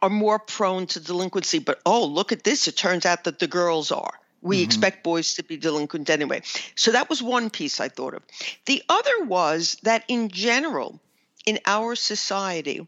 are 0.00 0.10
more 0.10 0.38
prone 0.38 0.86
to 0.86 1.00
delinquency. 1.00 1.58
But 1.58 1.80
oh, 1.84 2.06
look 2.06 2.32
at 2.32 2.42
this. 2.42 2.66
It 2.66 2.76
turns 2.76 3.04
out 3.04 3.24
that 3.24 3.38
the 3.38 3.46
girls 3.46 3.92
are. 3.92 4.14
We 4.40 4.56
mm-hmm. 4.56 4.64
expect 4.64 5.04
boys 5.04 5.34
to 5.34 5.44
be 5.44 5.56
delinquent 5.56 6.10
anyway. 6.10 6.42
So 6.74 6.92
that 6.92 7.10
was 7.10 7.22
one 7.22 7.50
piece 7.50 7.78
I 7.80 7.88
thought 7.88 8.14
of. 8.14 8.22
The 8.64 8.82
other 8.88 9.24
was 9.24 9.76
that 9.82 10.04
in 10.08 10.30
general, 10.30 10.98
in 11.46 11.58
our 11.66 11.94
society, 11.94 12.84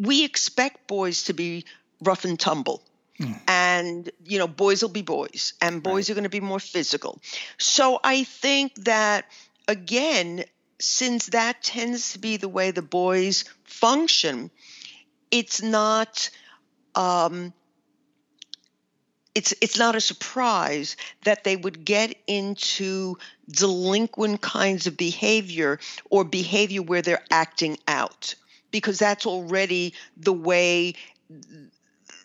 we 0.00 0.24
expect 0.24 0.86
boys 0.86 1.24
to 1.24 1.34
be 1.34 1.66
rough 2.02 2.24
and 2.24 2.40
tumble. 2.40 2.82
Mm. 3.20 3.40
And, 3.46 4.10
you 4.24 4.38
know, 4.38 4.48
boys 4.48 4.80
will 4.80 4.88
be 4.88 5.02
boys, 5.02 5.52
and 5.60 5.82
boys 5.82 6.08
right. 6.08 6.10
are 6.10 6.14
going 6.14 6.24
to 6.24 6.30
be 6.30 6.40
more 6.40 6.58
physical. 6.58 7.20
So 7.58 8.00
I 8.02 8.24
think 8.24 8.74
that 8.86 9.26
again, 9.68 10.44
since 10.78 11.26
that 11.26 11.62
tends 11.62 12.14
to 12.14 12.18
be 12.18 12.38
the 12.38 12.48
way 12.48 12.70
the 12.70 12.82
boys 12.82 13.44
function, 13.64 14.50
it's 15.30 15.60
not 15.60 16.30
um, 16.94 17.52
it's 19.34 19.54
it's 19.60 19.78
not 19.78 19.94
a 19.94 20.00
surprise 20.00 20.96
that 21.24 21.44
they 21.44 21.56
would 21.56 21.84
get 21.84 22.16
into 22.26 23.16
delinquent 23.48 24.40
kinds 24.40 24.86
of 24.86 24.96
behavior 24.96 25.78
or 26.08 26.24
behavior 26.24 26.82
where 26.82 27.02
they're 27.02 27.24
acting 27.30 27.76
out 27.86 28.34
because 28.70 28.98
that's 28.98 29.26
already 29.26 29.94
the 30.16 30.32
way 30.32 30.94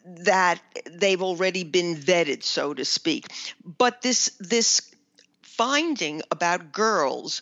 that 0.06 0.62
they've 0.92 1.22
already 1.22 1.64
been 1.64 1.96
vetted 1.96 2.44
so 2.44 2.74
to 2.74 2.86
speak 2.86 3.28
but 3.78 4.02
this 4.02 4.32
this 4.40 4.82
finding 5.58 6.22
about 6.32 6.72
girls, 6.74 7.42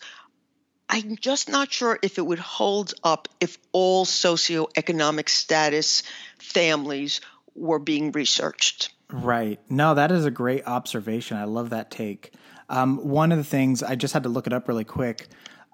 I'm 0.88 1.16
just 1.16 1.50
not 1.50 1.72
sure 1.72 1.98
if 2.02 2.18
it 2.18 2.26
would 2.26 2.40
hold 2.40 2.94
up 3.04 3.28
if 3.40 3.58
all 3.72 4.06
socioeconomic 4.06 5.30
status 5.30 6.04
families 6.38 7.22
were 7.56 7.80
being 7.80 8.12
researched. 8.12 8.94
Right. 9.12 9.60
No, 9.70 9.96
that 9.96 10.12
is 10.12 10.26
a 10.26 10.32
great 10.32 10.68
observation. 10.68 11.38
I 11.38 11.46
love 11.46 11.72
that 11.72 11.90
take. 11.90 12.34
Um, 12.70 12.98
one 12.98 13.32
of 13.32 13.38
the 13.38 13.44
things 13.44 13.82
I 13.82 13.96
just 13.96 14.14
had 14.14 14.24
to 14.24 14.30
look 14.30 14.48
it 14.48 14.54
up 14.54 14.68
really 14.68 14.84
quick. 14.84 15.28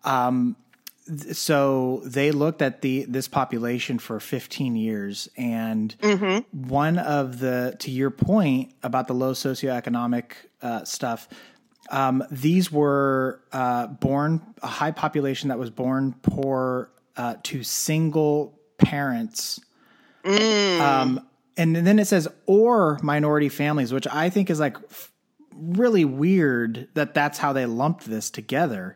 Um, 0.03 0.55
so 1.31 2.01
they 2.05 2.31
looked 2.31 2.61
at 2.61 2.81
the 2.81 3.05
this 3.05 3.27
population 3.27 3.99
for 3.99 4.19
15 4.19 4.75
years 4.75 5.29
and 5.37 5.95
mm-hmm. 6.01 6.67
one 6.67 6.97
of 6.99 7.39
the 7.39 7.75
to 7.79 7.89
your 7.89 8.11
point 8.11 8.73
about 8.83 9.07
the 9.07 9.13
low 9.13 9.33
socioeconomic 9.33 10.31
uh, 10.61 10.83
stuff 10.83 11.27
um, 11.89 12.23
these 12.29 12.71
were 12.71 13.41
uh, 13.51 13.87
born 13.87 14.41
a 14.61 14.67
high 14.67 14.91
population 14.91 15.49
that 15.49 15.57
was 15.57 15.69
born 15.69 16.13
poor 16.21 16.91
uh, 17.17 17.35
to 17.43 17.63
single 17.63 18.59
parents. 18.77 19.59
Mm. 20.23 20.79
Um, 20.79 21.27
and 21.57 21.75
then 21.75 21.99
it 21.99 22.05
says 22.05 22.27
or 22.45 22.99
minority 23.01 23.49
families, 23.49 23.91
which 23.91 24.07
I 24.07 24.29
think 24.29 24.49
is 24.49 24.59
like 24.59 24.77
f- 24.89 25.11
really 25.53 26.05
weird 26.05 26.87
that 26.93 27.13
that's 27.13 27.37
how 27.37 27.53
they 27.53 27.65
lumped 27.65 28.05
this 28.05 28.29
together. 28.29 28.95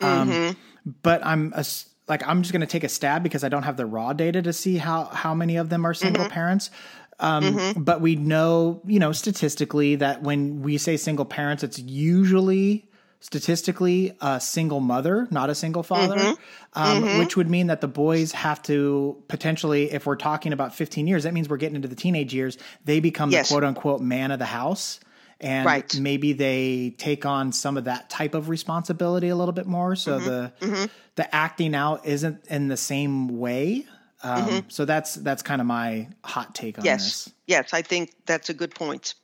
Um, 0.00 0.30
mm-hmm. 0.30 0.58
But 1.02 1.26
I'm 1.26 1.52
a, 1.54 1.64
like 2.08 2.26
I'm 2.26 2.42
just 2.42 2.52
going 2.52 2.60
to 2.60 2.66
take 2.66 2.84
a 2.84 2.88
stab 2.88 3.22
because 3.22 3.44
I 3.44 3.48
don't 3.48 3.64
have 3.64 3.76
the 3.76 3.86
raw 3.86 4.12
data 4.12 4.40
to 4.42 4.52
see 4.52 4.76
how 4.76 5.04
how 5.04 5.34
many 5.34 5.56
of 5.56 5.68
them 5.68 5.84
are 5.84 5.94
single 5.94 6.24
mm-hmm. 6.24 6.32
parents. 6.32 6.70
Um, 7.18 7.44
mm-hmm. 7.44 7.82
But 7.82 8.00
we 8.00 8.16
know, 8.16 8.82
you 8.86 8.98
know, 8.98 9.12
statistically 9.12 9.96
that 9.96 10.22
when 10.22 10.62
we 10.62 10.78
say 10.78 10.96
single 10.96 11.24
parents, 11.24 11.62
it's 11.62 11.78
usually 11.78 12.88
statistically 13.20 14.16
a 14.20 14.38
single 14.38 14.80
mother, 14.80 15.26
not 15.30 15.50
a 15.50 15.54
single 15.54 15.82
father, 15.82 16.16
mm-hmm. 16.16 16.34
Um, 16.74 17.02
mm-hmm. 17.02 17.18
which 17.18 17.36
would 17.36 17.48
mean 17.48 17.68
that 17.68 17.80
the 17.80 17.88
boys 17.88 18.32
have 18.32 18.62
to 18.64 19.22
potentially, 19.28 19.90
if 19.90 20.04
we're 20.06 20.16
talking 20.16 20.52
about 20.52 20.74
15 20.74 21.06
years, 21.06 21.24
that 21.24 21.32
means 21.32 21.48
we're 21.48 21.56
getting 21.56 21.76
into 21.76 21.88
the 21.88 21.96
teenage 21.96 22.34
years. 22.34 22.58
They 22.84 23.00
become 23.00 23.30
yes. 23.30 23.48
the 23.48 23.54
quote 23.54 23.64
unquote 23.64 24.00
man 24.02 24.30
of 24.30 24.38
the 24.38 24.44
house. 24.44 25.00
And 25.40 25.66
right. 25.66 26.00
maybe 26.00 26.32
they 26.32 26.94
take 26.96 27.26
on 27.26 27.52
some 27.52 27.76
of 27.76 27.84
that 27.84 28.08
type 28.08 28.34
of 28.34 28.48
responsibility 28.48 29.28
a 29.28 29.36
little 29.36 29.52
bit 29.52 29.66
more. 29.66 29.94
So 29.94 30.18
mm-hmm. 30.18 30.24
the 30.26 30.52
mm-hmm. 30.60 30.84
the 31.16 31.34
acting 31.34 31.74
out 31.74 32.06
isn't 32.06 32.46
in 32.46 32.68
the 32.68 32.76
same 32.76 33.38
way. 33.38 33.84
Um, 34.22 34.44
mm-hmm. 34.44 34.58
So 34.68 34.84
that's 34.84 35.14
that's 35.16 35.42
kind 35.42 35.60
of 35.60 35.66
my 35.66 36.08
hot 36.24 36.54
take 36.54 36.78
on 36.78 36.84
yes. 36.84 37.04
this. 37.24 37.34
Yes, 37.46 37.74
I 37.74 37.82
think 37.82 38.12
that's 38.24 38.48
a 38.48 38.54
good 38.54 38.74
point. 38.74 39.14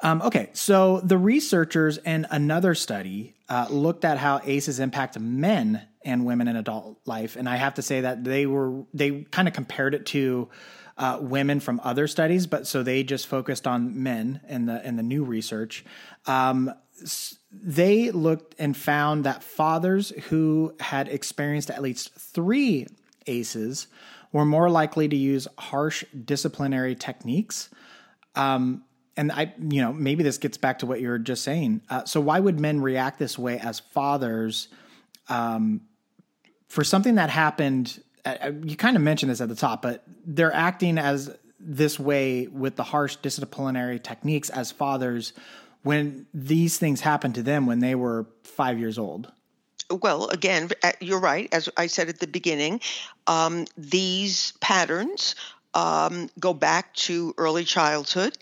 Um, 0.00 0.22
okay, 0.22 0.50
so 0.52 1.00
the 1.00 1.18
researchers 1.18 1.98
in 1.98 2.26
another 2.30 2.74
study 2.74 3.34
uh, 3.48 3.66
looked 3.68 4.04
at 4.04 4.18
how 4.18 4.40
ACEs 4.44 4.78
impact 4.78 5.18
men 5.18 5.82
and 6.04 6.24
women 6.24 6.48
in 6.48 6.56
adult 6.56 6.98
life, 7.06 7.36
and 7.36 7.48
I 7.48 7.56
have 7.56 7.74
to 7.74 7.82
say 7.82 8.02
that 8.02 8.24
they 8.24 8.46
were 8.46 8.84
they 8.94 9.22
kind 9.30 9.48
of 9.48 9.54
compared 9.54 9.94
it 9.94 10.06
to 10.06 10.48
uh, 10.96 11.18
women 11.20 11.60
from 11.60 11.80
other 11.84 12.06
studies, 12.06 12.46
but 12.46 12.66
so 12.66 12.82
they 12.82 13.02
just 13.02 13.26
focused 13.26 13.66
on 13.66 14.02
men 14.02 14.40
in 14.48 14.66
the 14.66 14.86
in 14.86 14.96
the 14.96 15.02
new 15.02 15.24
research. 15.24 15.84
Um, 16.26 16.72
they 17.52 18.10
looked 18.10 18.56
and 18.58 18.76
found 18.76 19.24
that 19.24 19.42
fathers 19.42 20.10
who 20.28 20.74
had 20.80 21.08
experienced 21.08 21.70
at 21.70 21.80
least 21.80 22.12
three 22.14 22.86
ACEs 23.26 23.86
were 24.32 24.44
more 24.44 24.68
likely 24.68 25.08
to 25.08 25.16
use 25.16 25.46
harsh 25.58 26.04
disciplinary 26.24 26.94
techniques. 26.94 27.70
Um, 28.34 28.84
and 29.16 29.32
I, 29.32 29.52
you 29.58 29.80
know, 29.80 29.92
maybe 29.92 30.22
this 30.22 30.38
gets 30.38 30.58
back 30.58 30.80
to 30.80 30.86
what 30.86 31.00
you 31.00 31.08
were 31.08 31.18
just 31.18 31.42
saying. 31.42 31.82
Uh, 31.88 32.04
so 32.04 32.20
why 32.20 32.38
would 32.38 32.60
men 32.60 32.80
react 32.80 33.18
this 33.18 33.38
way 33.38 33.58
as 33.58 33.80
fathers 33.80 34.68
um, 35.28 35.82
for 36.68 36.84
something 36.84 37.16
that 37.16 37.30
happened? 37.30 38.02
Uh, 38.24 38.36
uh 38.40 38.52
you 38.64 38.76
kind 38.76 38.96
of 38.96 39.02
mentioned 39.02 39.30
this 39.30 39.40
at 39.40 39.48
the 39.48 39.54
top, 39.54 39.82
but 39.82 40.04
they're 40.24 40.54
acting 40.54 40.98
as 40.98 41.36
this 41.60 41.98
way 41.98 42.46
with 42.46 42.76
the 42.76 42.84
harsh 42.84 43.16
disciplinary 43.16 43.98
techniques 43.98 44.48
as 44.50 44.70
fathers 44.70 45.32
when 45.82 46.26
these 46.34 46.78
things 46.78 47.00
happened 47.00 47.34
to 47.34 47.42
them 47.42 47.66
when 47.66 47.80
they 47.80 47.94
were 47.94 48.26
five 48.42 48.78
years 48.78 48.98
old. 48.98 49.32
Well, 49.90 50.28
again, 50.28 50.68
uh, 50.82 50.92
you're 51.00 51.20
right. 51.20 51.48
As 51.52 51.68
I 51.76 51.86
said 51.86 52.08
at 52.08 52.20
the 52.20 52.26
beginning, 52.26 52.80
um, 53.26 53.66
these 53.76 54.52
patterns 54.60 55.34
um, 55.74 56.28
go 56.38 56.52
back 56.52 56.94
to 56.94 57.34
early 57.38 57.64
childhood. 57.64 58.36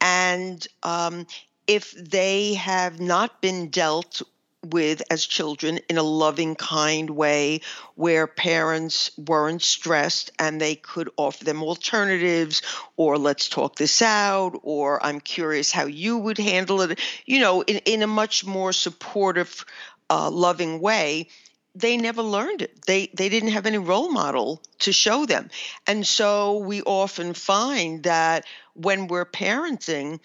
And 0.00 0.66
um, 0.82 1.26
if 1.66 1.92
they 1.92 2.54
have 2.54 3.00
not 3.00 3.40
been 3.40 3.68
dealt 3.68 4.22
with 4.70 5.02
as 5.10 5.24
children 5.26 5.78
in 5.88 5.98
a 5.98 6.02
loving, 6.02 6.54
kind 6.54 7.10
way 7.10 7.60
where 7.94 8.26
parents 8.26 9.10
weren't 9.16 9.62
stressed 9.62 10.30
and 10.38 10.60
they 10.60 10.74
could 10.74 11.10
offer 11.16 11.44
them 11.44 11.62
alternatives 11.62 12.62
or 12.96 13.18
let's 13.18 13.48
talk 13.48 13.76
this 13.76 14.02
out 14.02 14.58
or 14.62 15.04
I'm 15.04 15.20
curious 15.20 15.72
how 15.72 15.86
you 15.86 16.18
would 16.18 16.38
handle 16.38 16.80
it, 16.82 16.98
you 17.24 17.40
know, 17.40 17.62
in, 17.62 17.78
in 17.84 18.02
a 18.02 18.06
much 18.06 18.44
more 18.44 18.72
supportive, 18.72 19.64
uh, 20.10 20.30
loving 20.30 20.80
way 20.80 21.28
they 21.76 21.98
never 21.98 22.22
learned 22.22 22.62
it. 22.62 22.86
They 22.86 23.10
they 23.12 23.28
didn't 23.28 23.50
have 23.50 23.66
any 23.66 23.78
role 23.78 24.10
model 24.10 24.62
to 24.78 24.92
show 24.92 25.26
them. 25.26 25.50
And 25.86 26.06
so 26.06 26.58
we 26.58 26.80
often 26.80 27.34
find 27.34 28.02
that 28.04 28.46
when 28.72 29.08
we're 29.08 29.26
parenting, 29.26 30.20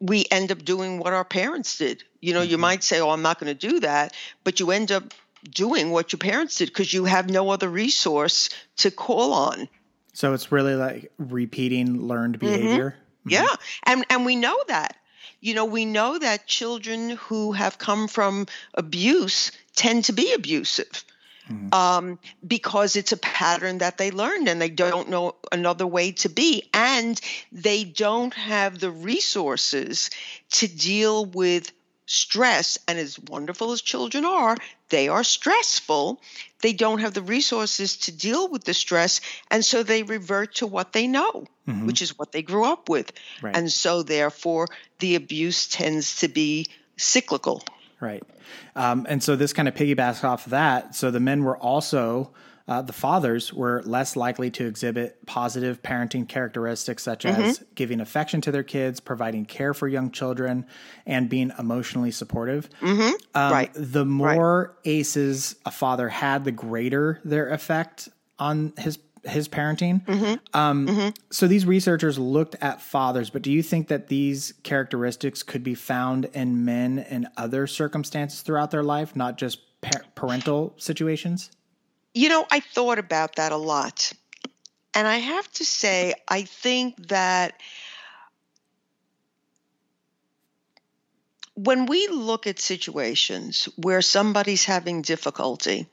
we 0.00 0.24
end 0.30 0.52
up 0.52 0.64
doing 0.64 0.98
what 0.98 1.12
our 1.12 1.24
parents 1.24 1.78
did. 1.78 2.04
You 2.22 2.32
know, 2.32 2.40
mm-hmm. 2.40 2.52
you 2.52 2.58
might 2.58 2.82
say, 2.82 3.00
"Oh, 3.00 3.10
I'm 3.10 3.20
not 3.20 3.38
going 3.38 3.54
to 3.54 3.68
do 3.68 3.80
that," 3.80 4.14
but 4.44 4.60
you 4.60 4.70
end 4.70 4.90
up 4.90 5.12
doing 5.50 5.90
what 5.90 6.12
your 6.12 6.18
parents 6.18 6.56
did 6.56 6.68
because 6.68 6.94
you 6.94 7.04
have 7.04 7.28
no 7.28 7.50
other 7.50 7.68
resource 7.68 8.48
to 8.78 8.90
call 8.90 9.34
on. 9.34 9.68
So 10.14 10.32
it's 10.32 10.52
really 10.52 10.76
like 10.76 11.12
repeating 11.18 12.06
learned 12.06 12.38
mm-hmm. 12.38 12.46
behavior. 12.46 12.96
Mm-hmm. 13.26 13.30
Yeah. 13.30 13.56
And 13.84 14.06
and 14.08 14.24
we 14.24 14.36
know 14.36 14.56
that. 14.68 14.96
You 15.40 15.54
know, 15.54 15.64
we 15.64 15.84
know 15.84 16.18
that 16.18 16.46
children 16.46 17.10
who 17.10 17.50
have 17.50 17.76
come 17.76 18.06
from 18.06 18.46
abuse 18.74 19.50
tend 19.74 20.04
to 20.04 20.12
be 20.12 20.32
abusive. 20.32 21.04
Mm-hmm. 21.50 21.74
Um, 21.74 22.20
because 22.46 22.94
it's 22.94 23.10
a 23.10 23.16
pattern 23.16 23.78
that 23.78 23.98
they 23.98 24.12
learned 24.12 24.48
and 24.48 24.62
they 24.62 24.70
don't 24.70 25.08
know 25.08 25.34
another 25.50 25.88
way 25.88 26.12
to 26.12 26.28
be. 26.28 26.70
And 26.72 27.20
they 27.50 27.82
don't 27.82 28.32
have 28.34 28.78
the 28.78 28.92
resources 28.92 30.10
to 30.50 30.68
deal 30.68 31.26
with 31.26 31.72
stress. 32.06 32.78
And 32.88 32.98
as 32.98 33.18
wonderful 33.18 33.72
as 33.72 33.82
children 33.82 34.24
are, 34.24 34.56
they 34.88 35.08
are 35.08 35.24
stressful. 35.24 36.20
They 36.60 36.72
don't 36.72 37.00
have 37.00 37.14
the 37.14 37.22
resources 37.22 37.96
to 37.98 38.12
deal 38.12 38.48
with 38.48 38.64
the 38.64 38.74
stress. 38.74 39.20
And 39.50 39.64
so 39.64 39.82
they 39.82 40.02
revert 40.02 40.56
to 40.56 40.66
what 40.66 40.92
they 40.92 41.06
know, 41.06 41.46
mm-hmm. 41.68 41.86
which 41.86 42.02
is 42.02 42.18
what 42.18 42.32
they 42.32 42.42
grew 42.42 42.64
up 42.64 42.88
with. 42.88 43.12
Right. 43.40 43.56
And 43.56 43.70
so 43.70 44.02
therefore, 44.02 44.68
the 44.98 45.14
abuse 45.14 45.68
tends 45.68 46.16
to 46.20 46.28
be 46.28 46.66
cyclical. 46.96 47.62
Right. 48.00 48.22
Um, 48.74 49.06
and 49.08 49.22
so 49.22 49.36
this 49.36 49.52
kind 49.52 49.68
of 49.68 49.74
piggybacks 49.74 50.24
off 50.24 50.46
of 50.46 50.50
that. 50.50 50.94
So 50.94 51.10
the 51.10 51.20
men 51.20 51.44
were 51.44 51.56
also, 51.56 52.32
uh, 52.68 52.82
the 52.82 52.92
fathers 52.92 53.52
were 53.52 53.82
less 53.84 54.16
likely 54.16 54.50
to 54.50 54.66
exhibit 54.66 55.24
positive 55.26 55.82
parenting 55.82 56.28
characteristics 56.28 57.02
such 57.02 57.24
mm-hmm. 57.24 57.42
as 57.42 57.64
giving 57.74 58.00
affection 58.00 58.40
to 58.42 58.52
their 58.52 58.62
kids, 58.62 59.00
providing 59.00 59.44
care 59.44 59.74
for 59.74 59.88
young 59.88 60.10
children, 60.10 60.66
and 61.06 61.28
being 61.28 61.52
emotionally 61.58 62.10
supportive. 62.10 62.68
Mm-hmm. 62.80 63.14
Um, 63.34 63.52
right. 63.52 63.70
The 63.74 64.04
more 64.04 64.74
right. 64.84 64.92
ACEs 64.92 65.56
a 65.66 65.70
father 65.70 66.08
had, 66.08 66.44
the 66.44 66.52
greater 66.52 67.20
their 67.24 67.48
effect 67.50 68.08
on 68.38 68.72
his 68.78 68.98
his 69.24 69.48
parenting. 69.48 70.04
Mm-hmm. 70.04 70.34
Um, 70.58 70.86
mm-hmm. 70.86 71.08
So 71.30 71.46
these 71.46 71.64
researchers 71.64 72.18
looked 72.18 72.56
at 72.60 72.80
fathers, 72.80 73.30
but 73.30 73.42
do 73.42 73.52
you 73.52 73.62
think 73.62 73.88
that 73.88 74.08
these 74.08 74.54
characteristics 74.62 75.42
could 75.42 75.62
be 75.62 75.74
found 75.74 76.24
in 76.32 76.64
men 76.64 76.98
in 76.98 77.28
other 77.36 77.66
circumstances 77.66 78.42
throughout 78.42 78.70
their 78.70 78.82
life, 78.82 79.14
not 79.14 79.38
just 79.38 79.60
pa- 79.80 80.00
parental 80.14 80.74
situations? 80.76 81.50
You 82.14 82.28
know, 82.28 82.46
I 82.50 82.60
thought 82.60 82.98
about 82.98 83.36
that 83.36 83.52
a 83.52 83.56
lot. 83.56 84.12
And 84.94 85.06
I 85.08 85.18
have 85.18 85.50
to 85.52 85.64
say, 85.64 86.14
I 86.28 86.42
think 86.42 87.08
that 87.08 87.54
when 91.54 91.86
we 91.86 92.08
look 92.08 92.46
at 92.46 92.58
situations 92.58 93.68
where 93.76 94.02
somebody's 94.02 94.64
having 94.64 95.02
difficulty, 95.02 95.86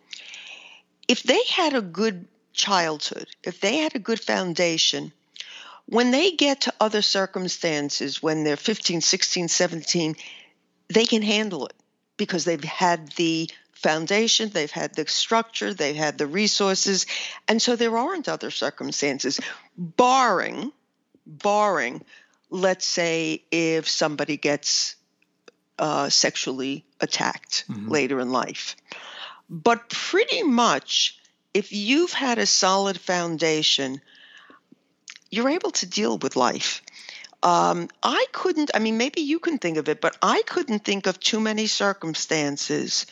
if 1.07 1.23
they 1.23 1.41
had 1.45 1.73
a 1.73 1.81
good 1.81 2.27
childhood, 2.53 3.27
if 3.43 3.61
they 3.61 3.77
had 3.77 3.95
a 3.95 3.99
good 3.99 4.19
foundation, 4.19 5.13
when 5.85 6.11
they 6.11 6.31
get 6.31 6.61
to 6.61 6.73
other 6.79 7.01
circumstances, 7.01 8.21
when 8.21 8.43
they're 8.43 8.57
15, 8.57 9.01
16, 9.01 9.47
17, 9.47 10.15
they 10.89 11.05
can 11.05 11.21
handle 11.21 11.65
it 11.65 11.73
because 12.17 12.45
they've 12.45 12.63
had 12.63 13.07
the 13.13 13.49
foundation, 13.81 14.49
they've 14.49 14.71
had 14.71 14.93
the 14.93 15.07
structure, 15.07 15.73
they've 15.73 15.95
had 15.95 16.17
the 16.17 16.27
resources. 16.27 17.05
And 17.47 17.61
so 17.61 17.75
there 17.75 17.97
aren't 17.97 18.29
other 18.29 18.51
circumstances, 18.51 19.39
barring, 19.77 20.71
barring, 21.25 22.03
let's 22.49 22.85
say, 22.85 23.43
if 23.51 23.87
somebody 23.87 24.37
gets 24.37 24.95
uh, 25.77 26.09
sexually 26.09 26.85
attacked 26.99 27.65
mm-hmm. 27.69 27.87
later 27.87 28.19
in 28.19 28.31
life. 28.31 28.75
But 29.49 29.89
pretty 29.89 30.43
much 30.43 31.17
if 31.53 31.71
you've 31.71 32.13
had 32.13 32.37
a 32.37 32.45
solid 32.45 32.99
foundation, 32.99 34.01
you're 35.31 35.49
able 35.49 35.71
to 35.71 35.85
deal 35.85 36.17
with 36.17 36.35
life. 36.35 36.81
Um, 37.41 37.87
I 38.03 38.25
couldn't, 38.33 38.71
I 38.73 38.79
mean, 38.79 38.97
maybe 38.97 39.21
you 39.21 39.39
can 39.39 39.57
think 39.57 39.77
of 39.77 39.87
it, 39.87 40.01
but 40.01 40.17
I 40.21 40.41
couldn't 40.45 40.83
think 40.83 41.07
of 41.07 41.19
too 41.19 41.39
many 41.39 41.67
circumstances 41.67 43.05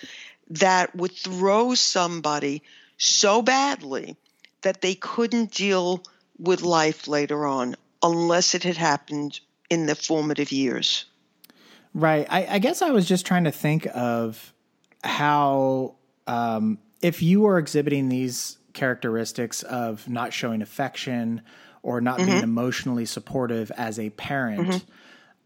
that 0.49 0.95
would 0.95 1.11
throw 1.11 1.73
somebody 1.75 2.63
so 2.97 3.41
badly 3.41 4.15
that 4.61 4.81
they 4.81 4.95
couldn't 4.95 5.51
deal 5.51 6.03
with 6.39 6.61
life 6.61 7.07
later 7.07 7.45
on 7.45 7.75
unless 8.03 8.55
it 8.55 8.63
had 8.63 8.77
happened 8.77 9.39
in 9.69 9.85
the 9.85 9.95
formative 9.95 10.51
years. 10.51 11.05
Right. 11.93 12.27
I, 12.29 12.45
I 12.55 12.59
guess 12.59 12.81
I 12.81 12.91
was 12.91 13.07
just 13.07 13.25
trying 13.25 13.45
to 13.45 13.51
think 13.51 13.87
of 13.93 14.53
how 15.03 15.95
um, 16.27 16.77
if 17.01 17.21
you 17.21 17.45
are 17.47 17.57
exhibiting 17.57 18.09
these 18.09 18.57
characteristics 18.73 19.63
of 19.63 20.07
not 20.07 20.33
showing 20.33 20.61
affection 20.61 21.41
or 21.81 22.01
not 22.01 22.19
mm-hmm. 22.19 22.29
being 22.31 22.43
emotionally 22.43 23.05
supportive 23.05 23.71
as 23.71 23.99
a 23.99 24.09
parent, 24.11 24.61
mm-hmm. 24.61 24.91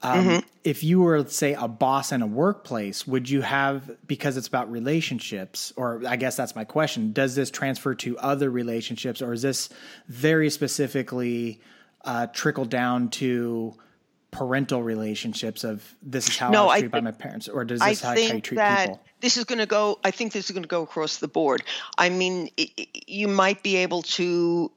Um, 0.04 0.26
mm-hmm. 0.26 0.48
if 0.64 0.84
you 0.84 1.02
were, 1.02 1.26
say, 1.28 1.54
a 1.54 1.68
boss 1.68 2.12
in 2.12 2.22
a 2.22 2.28
workplace, 2.28 3.06
would 3.06 3.30
you 3.30 3.42
have, 3.42 3.92
because 4.08 4.36
it's 4.38 4.48
about 4.48 4.72
relationships, 4.72 5.72
or 5.76 6.02
I 6.08 6.16
guess 6.16 6.36
that's 6.36 6.56
my 6.56 6.64
question, 6.64 7.14
does 7.14 7.36
this 7.36 7.52
transfer 7.52 7.94
to 7.96 8.18
other 8.18 8.50
relationships, 8.50 9.22
or 9.22 9.34
is 9.34 9.42
this 9.42 9.70
very 10.08 10.50
specifically 10.50 11.62
uh, 12.04 12.28
trickle 12.28 12.66
down 12.66 13.10
to 13.10 13.76
parental 14.32 14.82
relationships 14.82 15.64
of 15.64 15.96
this 16.02 16.30
is 16.30 16.38
how 16.38 16.50
no, 16.50 16.64
I 16.64 16.66
was 16.66 16.74
treated 16.74 16.96
I 16.96 17.00
by 17.00 17.02
my 17.02 17.12
parents, 17.12 17.48
or 17.48 17.64
does 17.66 17.80
this 17.80 18.04
I 18.04 18.08
how, 18.08 18.16
how 18.16 18.34
you 18.34 18.42
treat 18.42 18.60
people? 18.60 19.02
this 19.22 19.38
is 19.38 19.46
going 19.46 19.60
to 19.60 19.66
go 19.66 20.00
i 20.04 20.12
think 20.12 20.34
this 20.34 20.46
is 20.46 20.52
going 20.52 20.64
to 20.64 20.68
go 20.68 20.82
across 20.82 21.18
the 21.18 21.28
board 21.28 21.64
i 21.98 22.10
mean 22.10 22.50
it, 22.58 22.90
you 23.08 23.28
might 23.28 23.64
be 23.64 23.78
able 23.78 24.02
to 24.02 24.72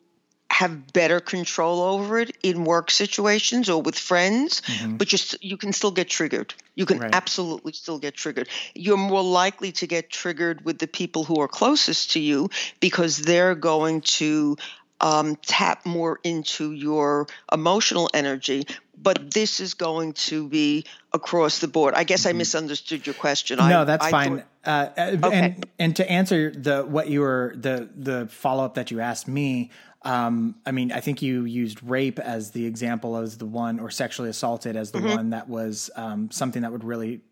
have 0.51 0.93
better 0.93 1.19
control 1.21 1.81
over 1.81 2.19
it 2.19 2.37
in 2.43 2.65
work 2.65 2.91
situations 2.91 3.69
or 3.69 3.83
with 3.83 3.99
friends 3.99 4.61
mm-hmm. 4.61 4.97
but 4.97 5.13
you 5.13 5.19
you 5.41 5.57
can 5.57 5.73
still 5.73 5.91
get 5.91 6.09
triggered 6.09 6.55
you 6.75 6.87
can 6.87 6.99
right. 6.99 7.15
absolutely 7.15 7.73
still 7.73 7.99
get 7.99 8.15
triggered 8.15 8.49
you're 8.75 8.97
more 8.97 9.23
likely 9.23 9.73
to 9.73 9.87
get 9.87 10.11
triggered 10.11 10.65
with 10.65 10.79
the 10.79 10.87
people 10.87 11.25
who 11.25 11.41
are 11.41 11.49
closest 11.49 12.13
to 12.13 12.21
you 12.21 12.49
because 12.79 13.19
they're 13.19 13.55
going 13.55 14.01
to 14.01 14.57
um, 15.01 15.37
tap 15.45 15.85
more 15.85 16.21
into 16.23 16.73
your 16.73 17.27
emotional 17.53 18.09
energy 18.15 18.65
but 18.97 19.33
this 19.33 19.61
is 19.61 19.75
going 19.75 20.13
to 20.13 20.49
be 20.49 20.85
across 21.13 21.59
the 21.59 21.69
board. 21.69 21.95
I 21.95 22.05
guess 22.05 22.21
mm-hmm. 22.23 22.37
I 22.37 22.39
misunderstood 22.39 23.07
your 23.07 23.15
question. 23.15 23.59
No, 23.59 23.83
I, 23.83 23.85
that's 23.85 24.07
I 24.07 24.11
fine. 24.11 24.37
Thought, 24.39 24.47
uh, 24.65 25.01
uh, 25.01 25.27
okay. 25.27 25.39
And 25.39 25.67
and 25.79 25.97
to 25.97 26.11
answer 26.11 26.51
the 26.51 26.83
what 26.83 27.09
you 27.09 27.21
were 27.21 27.55
the 27.57 27.89
the 27.95 28.27
follow 28.29 28.65
up 28.65 28.75
that 28.75 28.91
you 28.91 29.01
asked 29.01 29.29
me, 29.29 29.71
um, 30.05 30.55
I 30.65 30.71
mean, 30.71 30.93
I 30.93 31.01
think 31.01 31.23
you 31.23 31.45
used 31.45 31.83
rape 31.83 32.19
as 32.19 32.51
the 32.53 32.67
example 32.67 33.17
as 33.17 33.39
the 33.39 33.47
one, 33.47 33.81
or 33.81 33.91
sexually 33.91 34.31
assaulted 34.31 34.77
as 34.77 34.93
the 34.93 34.99
mm-hmm. 34.99 35.17
one 35.17 35.31
that 35.31 35.49
was 35.49 35.91
um, 35.97 36.31
something 36.31 36.63
that 36.63 36.73
would 36.73 36.85
really 36.85 37.23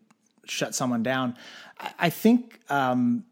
shut 0.45 0.75
someone 0.75 1.03
down. 1.03 1.37
I, 1.79 1.93
I 1.99 2.09
think 2.09 2.59
um, 2.69 3.25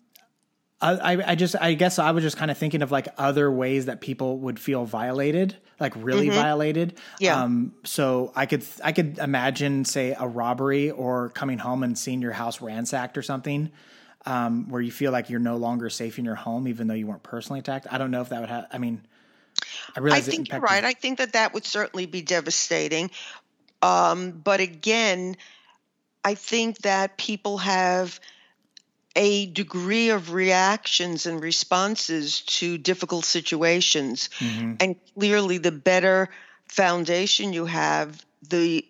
I, 0.83 1.31
I 1.31 1.35
just, 1.35 1.55
I 1.59 1.73
guess 1.73 1.99
I 1.99 2.11
was 2.11 2.23
just 2.23 2.37
kind 2.37 2.49
of 2.49 2.57
thinking 2.57 2.81
of 2.81 2.91
like 2.91 3.07
other 3.17 3.51
ways 3.51 3.85
that 3.85 4.01
people 4.01 4.39
would 4.39 4.59
feel 4.59 4.85
violated, 4.85 5.55
like 5.79 5.93
really 5.95 6.29
violated. 6.29 6.97
Yeah. 7.19 7.41
Um, 7.41 7.73
so 7.83 8.31
I 8.35 8.47
could, 8.47 8.63
I 8.83 8.91
could 8.91 9.19
imagine, 9.19 9.85
say, 9.85 10.15
a 10.19 10.27
robbery 10.27 10.89
or 10.89 11.29
coming 11.29 11.59
home 11.59 11.83
and 11.83 11.97
seeing 11.97 12.21
your 12.21 12.31
house 12.31 12.61
ransacked 12.61 13.15
or 13.17 13.21
something, 13.21 13.71
um, 14.25 14.69
where 14.69 14.81
you 14.81 14.91
feel 14.91 15.11
like 15.11 15.29
you're 15.29 15.39
no 15.39 15.57
longer 15.57 15.89
safe 15.89 16.17
in 16.17 16.25
your 16.25 16.35
home, 16.35 16.67
even 16.67 16.87
though 16.87 16.95
you 16.95 17.05
weren't 17.05 17.23
personally 17.23 17.59
attacked. 17.59 17.85
I 17.91 17.99
don't 17.99 18.09
know 18.09 18.21
if 18.21 18.29
that 18.29 18.39
would 18.39 18.49
have. 18.49 18.65
I 18.71 18.79
mean, 18.79 19.05
I 19.95 20.01
I 20.01 20.21
think 20.21 20.49
you're 20.49 20.59
right. 20.59 20.83
I 20.83 20.93
think 20.93 21.17
that 21.17 21.33
that 21.33 21.53
would 21.53 21.65
certainly 21.65 22.05
be 22.05 22.21
devastating. 22.21 23.11
Um, 23.81 24.31
but 24.31 24.59
again, 24.59 25.37
I 26.23 26.35
think 26.35 26.79
that 26.79 27.17
people 27.17 27.57
have 27.59 28.19
a 29.15 29.45
degree 29.47 30.09
of 30.09 30.33
reactions 30.33 31.25
and 31.25 31.41
responses 31.41 32.41
to 32.41 32.77
difficult 32.77 33.25
situations. 33.25 34.29
Mhm. 34.39 34.77
And 34.79 34.95
clearly, 35.17 35.57
the 35.57 35.71
better 35.71 36.29
foundation 36.67 37.51
you 37.51 37.65
have, 37.65 38.23
the 38.47 38.85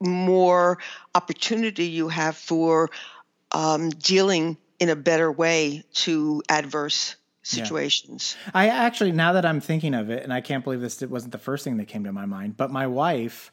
more 0.00 0.78
opportunity 1.14 1.88
you 1.88 2.08
have 2.08 2.36
for 2.36 2.90
um, 3.52 3.90
dealing 3.90 4.56
in 4.78 4.88
a 4.88 4.96
better 4.96 5.30
way 5.30 5.84
to 5.92 6.42
adverse 6.48 7.16
situations. 7.46 8.36
I 8.52 8.68
actually, 8.68 9.12
now 9.12 9.32
that 9.32 9.46
I'm 9.46 9.60
thinking 9.60 9.94
of 9.94 10.10
it, 10.10 10.22
and 10.22 10.32
I 10.32 10.40
can't 10.40 10.64
believe 10.64 10.80
this 10.80 11.00
wasn't 11.02 11.32
the 11.32 11.38
first 11.38 11.64
thing 11.64 11.76
that 11.76 11.86
came 11.86 12.04
to 12.04 12.12
my 12.12 12.26
mind, 12.26 12.56
but 12.56 12.70
my 12.70 12.86
wife 12.86 13.52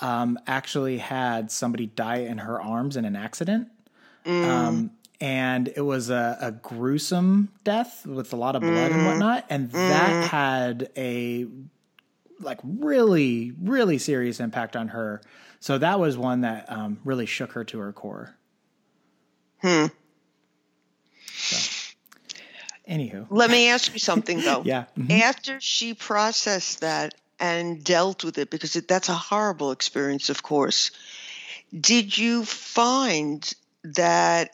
um, 0.00 0.38
actually 0.46 0.98
had 0.98 1.50
somebody 1.50 1.86
die 1.86 2.18
in 2.18 2.38
her 2.38 2.60
arms 2.60 2.96
in 2.96 3.04
an 3.04 3.16
accident. 3.16 3.68
Um, 4.26 4.90
and 5.20 5.68
it 5.68 5.82
was 5.82 6.10
a, 6.10 6.38
a 6.40 6.52
gruesome 6.52 7.50
death 7.64 8.06
with 8.06 8.32
a 8.32 8.36
lot 8.36 8.56
of 8.56 8.62
blood 8.62 8.92
and 8.92 9.06
whatnot. 9.06 9.46
And 9.50 9.70
that 9.72 10.28
had 10.30 10.90
a 10.96 11.46
like 12.40 12.58
really, 12.64 13.52
really 13.60 13.98
serious 13.98 14.40
impact 14.40 14.76
on 14.76 14.88
her. 14.88 15.20
So 15.60 15.76
that 15.78 16.00
was 16.00 16.16
one 16.16 16.40
that 16.40 16.70
um, 16.72 16.98
really 17.04 17.26
shook 17.26 17.52
her 17.52 17.64
to 17.64 17.78
her 17.80 17.92
core. 17.92 18.34
Hmm. 19.60 19.86
Anywho, 22.90 23.26
Let 23.30 23.50
me 23.50 23.68
ask 23.68 23.92
you 23.92 24.00
something, 24.00 24.40
though. 24.40 24.62
yeah. 24.64 24.86
mhm. 24.98 25.20
After 25.20 25.60
she 25.60 25.94
processed 25.94 26.80
that 26.80 27.14
and 27.38 27.84
dealt 27.84 28.24
with 28.24 28.36
it, 28.38 28.50
because 28.50 28.74
it, 28.74 28.88
that's 28.88 29.08
a 29.08 29.14
horrible 29.14 29.70
experience, 29.70 30.28
of 30.28 30.42
course, 30.42 30.90
did 31.78 32.18
you 32.18 32.44
find 32.44 33.50
that 33.84 34.50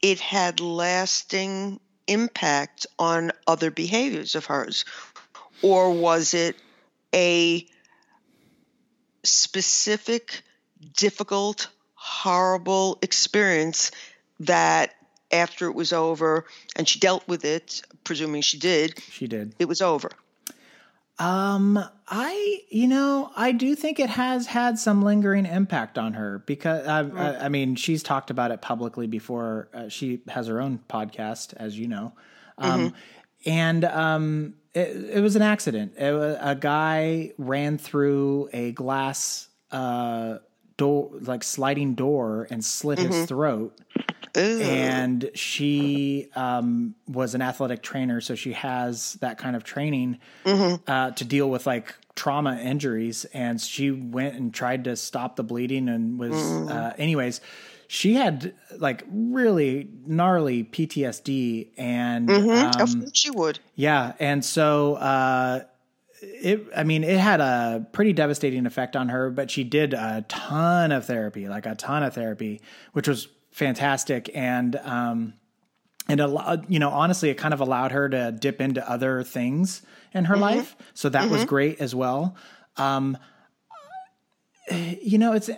it 0.00 0.20
had 0.20 0.60
lasting 0.60 1.78
impact 2.06 2.86
on 2.98 3.32
other 3.46 3.70
behaviors 3.70 4.34
of 4.34 4.46
hers? 4.46 4.86
Or 5.60 5.92
was 5.92 6.32
it 6.32 6.56
a 7.14 7.66
specific, 9.22 10.42
difficult, 10.96 11.68
horrible 11.94 12.98
experience 13.02 13.90
that 14.40 14.94
after 15.32 15.66
it 15.66 15.74
was 15.74 15.92
over 15.92 16.44
and 16.76 16.88
she 16.88 16.98
dealt 16.98 17.26
with 17.28 17.44
it, 17.44 17.82
presuming 18.04 18.42
she 18.42 18.58
did, 18.58 19.00
She 19.10 19.26
did. 19.26 19.54
it 19.58 19.66
was 19.66 19.80
over? 19.80 20.10
Um, 21.18 21.82
I, 22.08 22.60
you 22.68 22.86
know, 22.86 23.30
I 23.34 23.52
do 23.52 23.74
think 23.74 23.98
it 23.98 24.10
has 24.10 24.46
had 24.46 24.78
some 24.78 25.02
lingering 25.02 25.46
impact 25.46 25.96
on 25.96 26.12
her 26.12 26.42
because 26.44 26.86
I, 26.86 27.00
I, 27.00 27.44
I 27.46 27.48
mean, 27.48 27.74
she's 27.74 28.02
talked 28.02 28.30
about 28.30 28.50
it 28.50 28.60
publicly 28.60 29.06
before. 29.06 29.68
Uh, 29.72 29.88
she 29.88 30.20
has 30.28 30.46
her 30.48 30.60
own 30.60 30.80
podcast, 30.90 31.54
as 31.56 31.78
you 31.78 31.88
know. 31.88 32.12
Um, 32.58 32.92
and 33.46 33.84
um, 33.86 34.54
it, 34.74 35.16
it 35.16 35.20
was 35.22 35.36
an 35.36 35.42
accident. 35.42 35.94
It 35.96 36.12
a 36.12 36.54
guy 36.54 37.32
ran 37.38 37.78
through 37.78 38.50
a 38.52 38.72
glass 38.72 39.48
uh, 39.72 40.38
door, 40.76 41.10
like 41.22 41.42
sliding 41.44 41.94
door, 41.94 42.46
and 42.50 42.62
slit 42.62 42.98
his 42.98 43.24
throat 43.24 43.74
And 44.36 45.30
she 45.34 46.28
um, 46.36 46.94
was 47.08 47.34
an 47.34 47.42
athletic 47.42 47.82
trainer, 47.82 48.20
so 48.20 48.34
she 48.34 48.52
has 48.52 49.14
that 49.14 49.38
kind 49.38 49.56
of 49.56 49.64
training 49.64 50.18
uh, 50.86 51.10
to 51.12 51.24
deal 51.24 51.48
with 51.50 51.66
like 51.66 51.94
trauma 52.14 52.56
injuries. 52.58 53.24
And 53.32 53.60
she 53.60 53.90
went 53.90 54.34
and 54.34 54.52
tried 54.52 54.84
to 54.84 54.96
stop 54.96 55.36
the 55.36 55.44
bleeding, 55.44 55.88
and 55.88 56.18
was, 56.18 56.34
uh, 56.34 56.94
anyways, 56.98 57.40
she 57.88 58.14
had 58.14 58.54
like 58.78 59.04
really 59.10 59.88
gnarly 60.06 60.64
PTSD, 60.64 61.70
and 61.76 62.28
of 62.30 62.80
um, 62.80 63.06
you 63.14 63.32
would. 63.34 63.58
yeah, 63.74 64.12
and 64.18 64.44
so 64.44 64.94
uh, 64.96 65.64
it. 66.20 66.66
I 66.76 66.82
mean, 66.84 67.04
it 67.04 67.18
had 67.18 67.40
a 67.40 67.86
pretty 67.92 68.12
devastating 68.12 68.66
effect 68.66 68.96
on 68.96 69.08
her, 69.10 69.30
but 69.30 69.50
she 69.50 69.64
did 69.64 69.94
a 69.94 70.24
ton 70.28 70.90
of 70.92 71.04
therapy, 71.06 71.48
like 71.48 71.66
a 71.66 71.74
ton 71.74 72.02
of 72.02 72.14
therapy, 72.14 72.60
which 72.92 73.06
was 73.08 73.28
fantastic, 73.56 74.30
and 74.34 74.76
um, 74.76 75.32
and 76.08 76.20
a 76.20 76.62
you 76.68 76.78
know, 76.78 76.90
honestly, 76.90 77.30
it 77.30 77.34
kind 77.34 77.54
of 77.54 77.60
allowed 77.60 77.92
her 77.92 78.08
to 78.08 78.30
dip 78.32 78.60
into 78.60 78.88
other 78.88 79.22
things 79.22 79.82
in 80.12 80.26
her 80.26 80.36
life, 80.36 80.76
so 80.94 81.08
that 81.08 81.30
was 81.30 81.44
great 81.46 81.80
as 81.80 81.94
well. 81.94 82.36
Um, 82.76 83.18
you 84.70 85.18
know, 85.18 85.32
it's. 85.32 85.50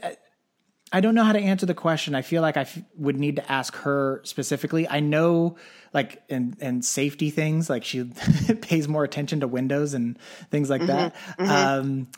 I 0.91 1.03
don't 1.03 1.15
know 1.15 1.25
how 1.25 1.35
to 1.35 1.39
answer 1.39 1.67
the 1.67 1.75
question. 1.75 2.15
I 2.15 2.23
feel 2.23 2.41
like 2.41 2.57
I 2.57 2.63
f- 2.63 2.79
would 2.97 3.19
need 3.19 3.37
to 3.37 3.53
ask 3.53 3.75
her 3.77 4.23
specifically. 4.25 4.89
I 4.89 5.01
know, 5.01 5.59
like, 5.93 6.23
in, 6.31 6.57
in 6.61 6.81
safety 6.81 7.29
things, 7.29 7.69
like 7.69 7.85
she 7.85 8.05
pays 8.63 8.89
more 8.89 9.05
attention 9.05 9.41
to 9.41 9.49
windows 9.49 9.93
and 9.93 10.19
things 10.51 10.71
like 10.71 10.87
that. 10.87 11.15
Um, 11.39 12.09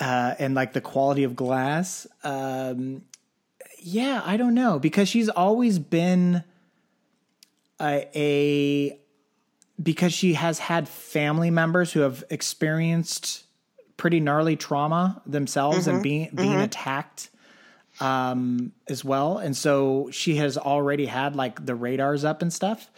uh, 0.00 0.34
and 0.40 0.56
like 0.56 0.72
the 0.72 0.80
quality 0.80 1.22
of 1.22 1.36
glass. 1.36 2.08
Um, 2.24 3.02
yeah, 3.82 4.22
I 4.24 4.36
don't 4.36 4.54
know 4.54 4.78
because 4.78 5.08
she's 5.08 5.28
always 5.28 5.78
been 5.78 6.44
a, 7.80 8.08
a 8.14 9.00
because 9.82 10.12
she 10.12 10.34
has 10.34 10.58
had 10.58 10.88
family 10.88 11.50
members 11.50 11.92
who 11.92 12.00
have 12.00 12.22
experienced 12.30 13.44
pretty 13.96 14.20
gnarly 14.20 14.56
trauma 14.56 15.22
themselves 15.26 15.86
and 15.86 16.02
being 16.02 16.30
being 16.34 16.56
attacked 16.56 17.30
um, 18.00 18.72
as 18.88 19.04
well. 19.04 19.38
And 19.38 19.56
so 19.56 20.08
she 20.10 20.36
has 20.36 20.56
already 20.56 21.06
had 21.06 21.36
like 21.36 21.64
the 21.64 21.74
radars 21.74 22.24
up 22.24 22.42
and 22.42 22.52
stuff. 22.52 22.90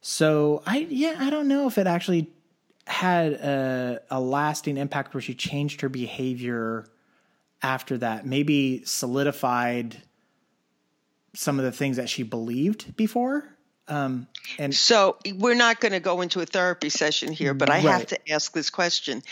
So 0.00 0.62
I, 0.66 0.86
yeah, 0.90 1.16
I 1.18 1.30
don't 1.30 1.48
know 1.48 1.66
if 1.66 1.78
it 1.78 1.86
actually 1.86 2.30
had 2.86 3.32
a, 3.32 4.02
a 4.10 4.20
lasting 4.20 4.76
impact 4.76 5.14
where 5.14 5.22
she 5.22 5.34
changed 5.34 5.80
her 5.80 5.88
behavior 5.88 6.86
after 7.62 7.96
that, 7.98 8.26
maybe 8.26 8.84
solidified 8.84 10.02
some 11.34 11.58
of 11.58 11.64
the 11.64 11.72
things 11.72 11.96
that 11.96 12.08
she 12.08 12.22
believed 12.22 12.96
before. 12.96 13.44
Um, 13.86 14.28
and 14.58 14.74
So 14.74 15.18
we're 15.34 15.54
not 15.54 15.80
going 15.80 15.92
to 15.92 16.00
go 16.00 16.22
into 16.22 16.40
a 16.40 16.46
therapy 16.46 16.88
session 16.88 17.32
here, 17.32 17.52
but 17.54 17.68
I 17.70 17.78
have 17.78 18.06
to 18.06 18.32
ask 18.32 18.52
this 18.52 18.70
question, 18.70 19.22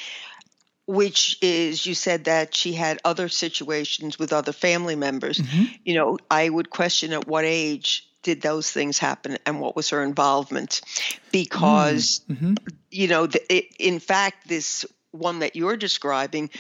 which 0.87 1.39
is 1.41 1.87
you 1.87 1.95
said 1.95 2.25
that 2.25 2.55
she 2.55 2.73
had 2.75 2.99
other 3.05 3.29
situations 3.29 4.19
with 4.19 4.33
other 4.33 4.53
family 4.53 4.97
members. 4.97 5.39
Mm-hmm. 5.39 5.65
You 5.85 5.95
know, 5.95 6.19
I 6.31 6.49
would 6.49 6.69
question 6.69 7.13
at 7.13 7.27
what 7.27 7.45
age 7.45 8.07
did 8.23 8.43
those 8.43 8.71
things 8.71 8.99
happen 8.99 9.39
and 9.47 9.61
what 9.61 9.75
was 9.75 9.91
her 9.91 10.03
involvement? 10.03 10.81
Because, 11.33 12.21
Mhm. 12.31 12.57
you 12.91 13.09
know, 13.09 13.27
the, 13.27 13.41
it, 13.53 13.75
in 13.79 13.99
fact, 14.01 14.49
this 14.49 14.85
one 15.13 15.39
that 15.39 15.57
you're 15.57 15.77
describing 15.77 16.51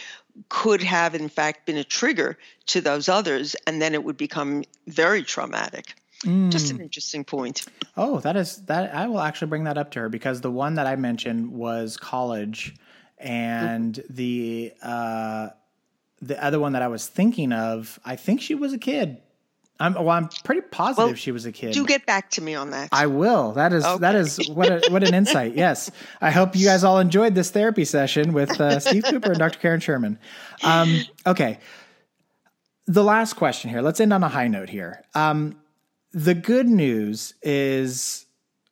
could 0.48 0.82
have, 0.82 1.14
in 1.14 1.28
fact, 1.28 1.66
been 1.66 1.76
a 1.76 1.84
trigger 1.84 2.38
to 2.66 2.80
those 2.80 3.08
others, 3.08 3.56
and 3.66 3.82
then 3.82 3.92
it 3.94 4.04
would 4.04 4.16
become 4.16 4.64
very 4.86 5.22
traumatic. 5.22 5.94
Just 6.50 6.66
Mm. 6.68 6.76
an 6.76 6.80
interesting 6.82 7.24
point. 7.24 7.64
Oh, 7.96 8.20
that 8.20 8.36
is 8.36 8.64
that. 8.66 8.94
I 8.94 9.08
will 9.08 9.18
actually 9.20 9.48
bring 9.48 9.64
that 9.64 9.76
up 9.76 9.90
to 9.92 10.00
her 10.00 10.08
because 10.08 10.40
the 10.40 10.52
one 10.52 10.74
that 10.74 10.86
I 10.86 10.94
mentioned 10.94 11.50
was 11.50 11.96
college, 11.96 12.76
and 13.18 14.00
the 14.08 14.72
uh, 14.82 15.48
the 16.20 16.42
other 16.42 16.60
one 16.60 16.72
that 16.74 16.82
I 16.82 16.86
was 16.86 17.08
thinking 17.08 17.52
of, 17.52 17.98
I 18.04 18.14
think 18.14 18.40
she 18.40 18.54
was 18.54 18.72
a 18.72 18.78
kid. 18.78 19.20
I'm 19.80 19.94
well, 19.94 20.10
I'm 20.10 20.28
pretty 20.44 20.60
positive 20.60 21.06
Well, 21.06 21.14
she 21.14 21.32
was 21.32 21.44
a 21.44 21.52
kid. 21.52 21.72
Do 21.74 21.84
get 21.84 22.06
back 22.06 22.30
to 22.32 22.42
me 22.42 22.54
on 22.54 22.70
that. 22.70 22.90
I 22.92 23.06
will. 23.06 23.52
That 23.52 23.72
is 23.72 23.82
that 23.82 24.14
is 24.14 24.48
what 24.48 24.70
a, 24.70 24.90
what 24.92 25.02
an 25.02 25.14
insight. 25.14 25.56
Yes, 25.56 25.90
I 26.20 26.30
hope 26.30 26.54
you 26.54 26.66
guys 26.66 26.84
all 26.84 26.98
enjoyed 26.98 27.34
this 27.34 27.50
therapy 27.50 27.84
session 27.84 28.32
with 28.32 28.60
uh, 28.60 28.78
Steve 28.80 29.04
Cooper 29.04 29.30
and 29.30 29.38
Dr. 29.38 29.58
Karen 29.58 29.80
Sherman. 29.80 30.18
Um, 30.62 31.00
okay, 31.26 31.58
the 32.86 33.02
last 33.02 33.34
question 33.34 33.70
here. 33.70 33.82
Let's 33.82 34.00
end 34.00 34.12
on 34.12 34.22
a 34.22 34.28
high 34.28 34.48
note 34.48 34.68
here. 34.68 35.04
Um, 35.14 35.56
the 36.12 36.34
good 36.34 36.68
news 36.68 37.34
is, 37.42 38.26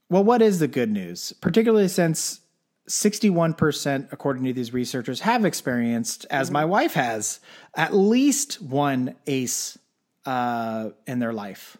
well, 0.08 0.24
what 0.24 0.42
is 0.42 0.58
the 0.58 0.68
good 0.68 0.90
news? 0.90 1.32
Particularly 1.40 1.88
since 1.88 2.40
61%, 2.88 4.12
according 4.12 4.44
to 4.44 4.52
these 4.52 4.72
researchers, 4.72 5.20
have 5.20 5.44
experienced, 5.44 6.26
as 6.30 6.50
my 6.50 6.64
wife 6.64 6.94
has, 6.94 7.40
at 7.74 7.94
least 7.94 8.60
one 8.60 9.14
ACE 9.26 9.78
uh, 10.26 10.90
in 11.06 11.18
their 11.18 11.32
life. 11.32 11.76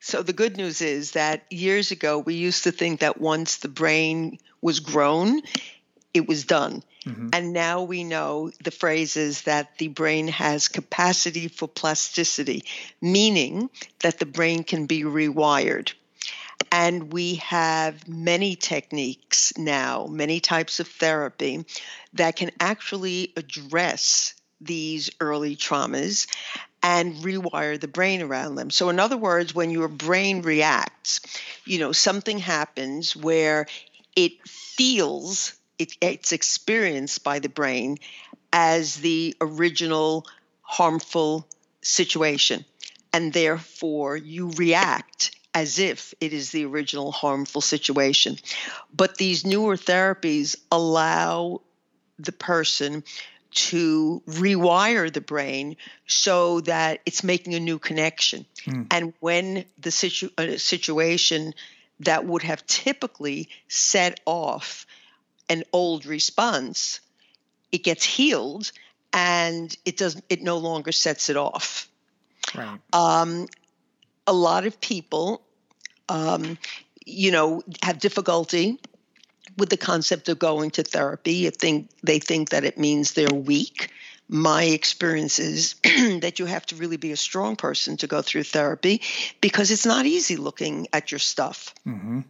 So 0.00 0.22
the 0.22 0.32
good 0.32 0.56
news 0.56 0.80
is 0.80 1.12
that 1.12 1.44
years 1.50 1.90
ago 1.90 2.18
we 2.18 2.34
used 2.34 2.64
to 2.64 2.72
think 2.72 3.00
that 3.00 3.20
once 3.20 3.58
the 3.58 3.68
brain 3.68 4.38
was 4.60 4.80
grown, 4.80 5.42
it 6.14 6.28
was 6.28 6.44
done. 6.44 6.82
Mm-hmm. 7.04 7.30
And 7.32 7.52
now 7.52 7.82
we 7.82 8.04
know 8.04 8.52
the 8.62 8.70
phrase 8.70 9.16
is 9.16 9.42
that 9.42 9.78
the 9.78 9.88
brain 9.88 10.28
has 10.28 10.68
capacity 10.68 11.48
for 11.48 11.66
plasticity, 11.66 12.64
meaning 13.00 13.70
that 14.00 14.18
the 14.18 14.26
brain 14.26 14.62
can 14.62 14.86
be 14.86 15.02
rewired. 15.02 15.92
And 16.70 17.12
we 17.12 17.36
have 17.36 18.06
many 18.06 18.54
techniques 18.54 19.52
now, 19.58 20.06
many 20.06 20.38
types 20.38 20.78
of 20.78 20.86
therapy 20.86 21.64
that 22.14 22.36
can 22.36 22.52
actually 22.60 23.32
address 23.36 24.34
these 24.60 25.10
early 25.20 25.56
traumas 25.56 26.28
and 26.82 27.14
rewire 27.16 27.80
the 27.80 27.88
brain 27.88 28.22
around 28.22 28.56
them. 28.56 28.70
So, 28.70 28.88
in 28.88 28.98
other 28.98 29.16
words, 29.16 29.54
when 29.54 29.70
your 29.70 29.88
brain 29.88 30.42
reacts, 30.42 31.20
you 31.64 31.78
know, 31.78 31.92
something 31.92 32.38
happens 32.38 33.16
where 33.16 33.66
it 34.16 34.46
feels 34.48 35.54
it, 35.78 35.96
it's 36.00 36.32
experienced 36.32 37.24
by 37.24 37.38
the 37.38 37.48
brain 37.48 37.98
as 38.52 38.96
the 38.96 39.36
original 39.40 40.26
harmful 40.62 41.46
situation. 41.82 42.64
And 43.12 43.32
therefore, 43.32 44.16
you 44.16 44.50
react 44.50 45.32
as 45.54 45.78
if 45.78 46.14
it 46.20 46.32
is 46.32 46.50
the 46.50 46.64
original 46.64 47.12
harmful 47.12 47.60
situation. 47.60 48.38
But 48.94 49.16
these 49.18 49.44
newer 49.44 49.76
therapies 49.76 50.56
allow 50.70 51.60
the 52.18 52.32
person 52.32 53.04
to 53.52 54.22
rewire 54.26 55.12
the 55.12 55.20
brain 55.20 55.76
so 56.06 56.60
that 56.62 57.00
it's 57.04 57.22
making 57.22 57.54
a 57.54 57.60
new 57.60 57.78
connection. 57.78 58.46
Mm. 58.64 58.86
And 58.90 59.12
when 59.20 59.64
the 59.78 59.90
situ- 59.90 60.30
situation 60.58 61.54
that 62.00 62.24
would 62.24 62.42
have 62.42 62.66
typically 62.66 63.48
set 63.68 64.20
off 64.26 64.86
an 65.48 65.64
old 65.72 66.06
response, 66.06 67.00
it 67.70 67.84
gets 67.84 68.04
healed 68.04 68.72
and 69.12 69.76
it 69.84 69.96
does 69.96 70.20
it 70.28 70.42
no 70.42 70.58
longer 70.58 70.92
sets 70.92 71.28
it 71.28 71.36
off. 71.36 71.88
Right. 72.54 72.78
Um, 72.92 73.46
a 74.26 74.32
lot 74.32 74.66
of 74.66 74.80
people, 74.80 75.42
um, 76.08 76.58
you 77.04 77.30
know, 77.30 77.62
have 77.82 77.98
difficulty 77.98 78.78
with 79.56 79.68
the 79.68 79.76
concept 79.76 80.28
of 80.28 80.38
going 80.38 80.70
to 80.72 80.82
therapy. 80.82 81.48
Think 81.50 81.90
they 82.02 82.18
think 82.18 82.50
that 82.50 82.64
it 82.64 82.78
means 82.78 83.12
they're 83.12 83.28
weak. 83.28 83.90
My 84.28 84.64
experience 84.64 85.38
is 85.38 85.74
that 85.84 86.38
you 86.38 86.46
have 86.46 86.64
to 86.66 86.76
really 86.76 86.96
be 86.96 87.12
a 87.12 87.16
strong 87.16 87.56
person 87.56 87.96
to 87.98 88.06
go 88.06 88.22
through 88.22 88.44
therapy 88.44 89.02
because 89.40 89.70
it's 89.70 89.86
not 89.86 90.06
easy 90.06 90.36
looking 90.36 90.88
at 90.92 91.10
your 91.10 91.18
stuff. 91.18 91.74
Mm-hmm. 91.86 92.20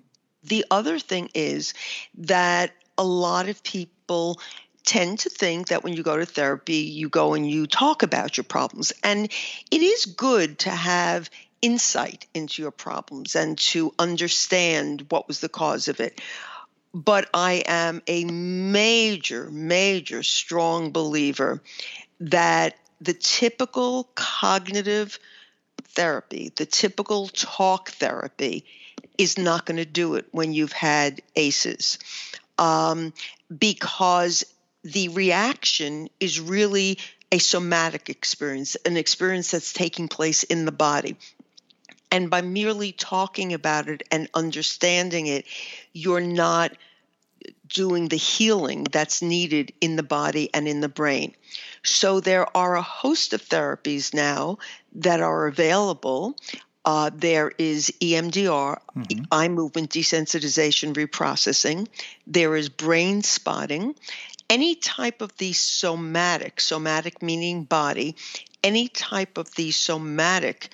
The 0.44 0.64
other 0.70 0.98
thing 0.98 1.30
is 1.35 1.74
that 2.18 2.72
a 2.98 3.04
lot 3.04 3.48
of 3.48 3.62
people 3.62 4.40
tend 4.85 5.20
to 5.20 5.30
think 5.30 5.68
that 5.68 5.85
when 5.85 5.92
you 5.92 6.02
go 6.02 6.16
to 6.16 6.26
therapy, 6.26 6.78
you 6.78 7.08
go 7.08 7.35
and 7.35 7.48
you 7.48 7.66
talk 7.66 8.02
about 8.02 8.37
your 8.37 8.44
problems. 8.44 8.92
And 9.04 9.26
it 9.70 9.82
is 9.82 10.06
good 10.06 10.58
to 10.61 10.70
have 10.70 11.30
insight 11.61 12.26
into 12.35 12.61
your 12.61 12.72
problems 12.72 13.37
and 13.37 13.56
to 13.56 13.94
understand 13.98 15.06
what 15.08 15.28
was 15.28 15.40
the 15.40 15.48
cause 15.48 15.87
of 15.87 16.00
it. 16.00 16.20
But 16.94 17.28
I 17.33 17.62
am 17.66 18.02
a 18.07 18.24
major, 18.24 19.50
major 19.50 20.22
strong 20.22 20.92
believer 20.92 21.62
that 22.20 22.76
the 23.00 23.14
typical 23.14 24.09
cognitive 24.14 25.18
therapy, 25.94 26.52
the 26.55 26.66
typical 26.66 27.28
talk 27.28 27.90
therapy, 27.90 28.64
is 29.18 29.38
not 29.38 29.66
going 29.66 29.78
to 29.78 29.85
do 29.85 30.14
it 30.14 30.26
when 30.31 30.52
you've 30.52 30.72
had 30.72 31.22
ACEs 31.37 31.98
um, 32.59 33.12
because 33.57 34.44
the 34.85 35.09
reaction 35.09 36.09
is 36.20 36.40
really 36.40 36.98
a 37.31 37.38
somatic 37.38 38.09
experience, 38.09 38.76
an 38.85 38.96
experience 38.96 39.50
that's 39.52 39.72
taking 39.72 40.09
place 40.09 40.42
in 40.42 40.64
the 40.64 40.72
body. 40.72 41.16
And 42.12 42.31
by 42.31 42.42
merely 42.42 42.92
talking 42.92 43.53
about 43.53 43.88
it 43.88 44.05
and 44.12 44.29
understanding 44.35 45.27
it, 45.27 45.46
you're 45.92 46.20
not 46.20 46.72
doing 47.66 48.09
the 48.09 48.16
healing 48.16 48.85
that's 48.85 49.22
needed 49.22 49.72
in 49.81 49.96
the 49.96 50.03
body 50.05 50.51
and 50.55 50.68
in 50.68 50.81
the 50.81 50.88
brain. 50.88 51.35
So 51.83 52.20
there 52.20 52.55
are 52.57 52.77
a 52.77 52.83
host 52.83 53.33
of 53.33 53.42
therapies 53.42 54.14
now 54.14 54.59
that 54.94 55.20
are 55.20 55.46
available 55.48 56.37
uh, 56.85 57.11
there 57.14 57.53
is 57.59 57.92
EMDR, 58.01 58.79
mm-hmm. 58.96 59.25
eye 59.31 59.48
movement 59.48 59.90
desensitization 59.90 60.94
reprocessing. 60.94 61.87
There 62.27 62.57
is 62.57 62.68
brain 62.68 63.22
spotting. 63.22 63.94
Any 64.51 64.75
type 64.75 65.22
of 65.22 65.37
the 65.37 65.53
somatic, 65.53 66.61
somatic 66.61 67.22
meaning 67.22 67.64
body, 67.64 68.16
any 68.64 68.88
type 68.88 69.38
of 69.38 69.55
the 69.55 69.70
somatic 69.70 70.70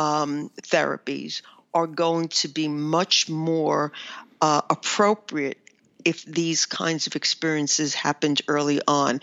um, 0.00 0.50
therapies 0.62 1.42
are 1.74 1.86
going 1.86 2.28
to 2.28 2.48
be 2.48 2.68
much 2.68 3.28
more 3.28 3.92
uh, 4.40 4.62
appropriate 4.70 5.58
if 6.06 6.24
these 6.24 6.64
kinds 6.64 7.06
of 7.06 7.16
experiences 7.16 7.94
happened 7.94 8.40
early 8.48 8.80
on. 8.88 9.20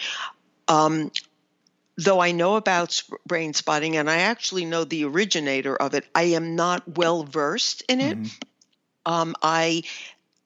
Um, 0.68 1.12
though 1.98 2.20
I 2.20 2.32
know 2.32 2.58
about 2.58 3.02
brain 3.26 3.56
spotting 3.56 3.98
and 3.98 4.08
I 4.08 4.18
actually 4.18 4.66
know 4.66 4.84
the 4.84 5.06
originator 5.06 5.76
of 5.76 5.96
it, 5.96 6.06
I 6.13 6.24
am 6.38 6.56
not 6.56 6.88
well 6.96 7.24
versed 7.24 7.84
in 7.90 8.00
it. 8.00 8.22
Mm-hmm. 8.22 9.12
Um, 9.12 9.36
I 9.42 9.82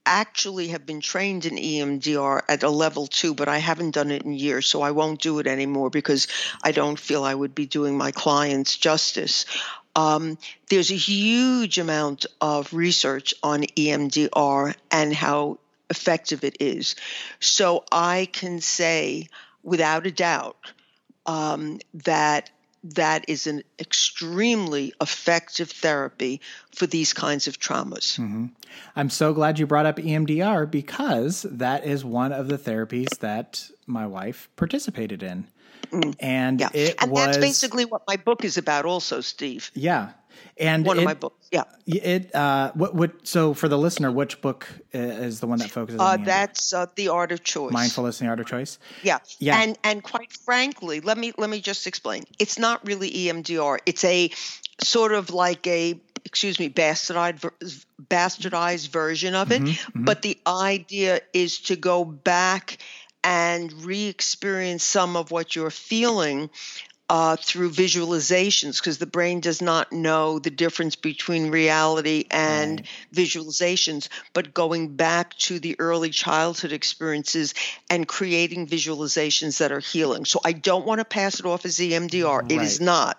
actually 0.06 0.70
have 0.70 0.86
been 0.86 1.02
trained 1.02 1.46
in 1.46 1.58
EMDR 1.58 2.42
at 2.48 2.64
a 2.64 2.70
level 2.70 3.06
two, 3.06 3.34
but 3.34 3.48
I 3.48 3.58
haven't 3.58 3.92
done 3.92 4.12
it 4.12 4.24
in 4.24 4.34
years, 4.34 4.68
so 4.68 4.82
I 4.82 4.92
won't 4.92 5.22
do 5.22 5.40
it 5.40 5.48
anymore 5.48 5.90
because 5.90 6.28
I 6.64 6.72
don't 6.72 6.98
feel 7.00 7.24
I 7.24 7.36
would 7.36 7.54
be 7.54 7.66
doing 7.66 7.98
my 7.98 8.12
clients 8.12 8.78
justice. 8.78 9.46
Um, 9.96 10.38
there's 10.70 10.92
a 10.92 10.96
huge 10.96 11.78
amount 11.78 12.26
of 12.40 12.74
research 12.74 13.34
on 13.44 13.64
EMDR 13.64 14.76
and 14.90 15.14
how 15.14 15.60
effective 15.90 16.44
it 16.44 16.58
is. 16.60 16.96
So 17.40 17.84
I 17.92 18.30
can 18.32 18.62
say 18.62 19.28
without 19.64 20.08
a 20.08 20.12
doubt 20.12 20.58
um, 21.26 21.80
that 21.94 22.50
that 22.84 23.26
is 23.28 23.46
an 23.46 23.62
extremely 23.80 24.94
effective 25.00 25.70
therapy 25.70 26.42
for 26.74 26.88
these 26.88 27.14
kinds 27.14 27.48
of 27.48 27.60
traumas. 27.60 28.18
Mm-hmm. 28.18 28.48
I'm 28.96 29.10
so 29.10 29.34
glad 29.34 29.60
you 29.60 29.68
brought 29.68 29.86
up 29.86 29.98
EMDR 29.98 30.70
because 30.70 31.44
that 31.44 31.86
is 31.86 32.04
one 32.04 32.32
of 32.32 32.48
the 32.48 32.58
therapies 32.58 33.20
that 33.20 33.70
my 33.86 34.08
wife 34.08 34.50
participated 34.56 35.22
in. 35.22 35.48
Mm. 35.92 36.16
And 36.20 36.60
yeah. 36.60 36.70
it 36.74 36.96
and 37.02 37.12
was, 37.12 37.26
that's 37.26 37.38
basically 37.38 37.86
what 37.86 38.04
my 38.08 38.18
book 38.18 38.46
is 38.46 38.58
about, 38.58 38.86
also, 38.86 39.22
Steve. 39.22 39.72
Yeah, 39.74 40.12
and 40.58 40.86
one 40.86 40.98
it, 40.98 41.02
of 41.02 41.06
my 41.06 41.14
books. 41.14 41.48
Yeah. 41.52 41.64
It 41.86 42.34
uh 42.34 42.72
what 42.74 42.96
what 42.96 43.28
so 43.28 43.54
for 43.54 43.68
the 43.68 43.78
listener, 43.78 44.12
which 44.12 44.42
book 44.42 44.68
is 44.94 45.40
the 45.40 45.48
one 45.48 45.60
that 45.60 45.72
focuses 45.72 46.00
uh, 46.00 46.04
on 46.04 46.24
that's 46.24 46.74
uh, 46.74 46.86
the 46.96 47.10
art 47.10 47.32
of 47.32 47.44
choice. 47.44 47.74
Mindfulness 47.74 48.22
and 48.22 48.28
the 48.28 48.30
art 48.32 48.40
of 48.40 48.46
choice. 48.46 48.80
Yeah. 49.04 49.20
Yeah. 49.40 49.62
And 49.62 49.78
and 49.84 50.04
quite 50.04 50.32
frankly, 50.32 51.02
let 51.02 51.18
me 51.18 51.34
let 51.38 51.50
me 51.50 51.62
just 51.62 51.88
explain. 51.88 52.24
It's 52.40 52.60
not 52.60 52.86
really 52.86 53.10
EMDR. 53.10 53.80
It's 53.86 54.04
a 54.04 54.30
sort 54.82 55.14
of 55.14 55.32
like 55.32 55.66
a 55.68 56.00
excuse 56.26 56.60
me 56.60 56.70
bastardized 56.70 57.86
bastardized 58.02 58.90
version 58.90 59.36
of 59.36 59.52
it, 59.52 59.62
mm-hmm, 59.62 59.70
mm-hmm. 59.72 60.06
but 60.06 60.22
the 60.22 60.38
idea 60.46 61.22
is 61.34 61.60
to 61.60 61.76
go 61.76 62.06
back 62.06 62.78
and 63.24 63.72
re-experience 63.84 64.84
some 64.84 65.16
of 65.16 65.32
what 65.32 65.56
you're 65.56 65.70
feeling 65.70 66.50
uh, 67.12 67.36
through 67.36 67.70
visualizations 67.70 68.78
because 68.78 68.98
the 68.98 69.06
brain 69.06 69.42
does 69.42 69.62
not 69.62 69.92
know 69.92 70.40
the 70.40 70.50
difference 70.50 70.96
between 70.96 71.52
reality 71.52 72.24
and 72.32 72.80
right. 72.80 72.88
visualizations, 73.14 74.08
but 74.32 74.54
going 74.54 74.96
back 74.96 75.34
to 75.36 75.60
the 75.60 75.76
early 75.78 76.10
childhood 76.10 76.72
experiences 76.72 77.54
and 77.90 78.08
creating 78.08 78.66
visualizations 78.66 79.58
that 79.58 79.74
are 79.74 79.82
healing. 79.82 80.24
So 80.24 80.40
I 80.46 80.54
don't 80.54 80.86
want 80.86 81.00
to 81.00 81.06
pass 81.06 81.38
it 81.38 81.46
off 81.46 81.66
as 81.66 81.80
EMDR. 81.80 82.44
Right. 82.44 82.52
It 82.54 82.62
is 82.62 82.80
not. 82.80 83.18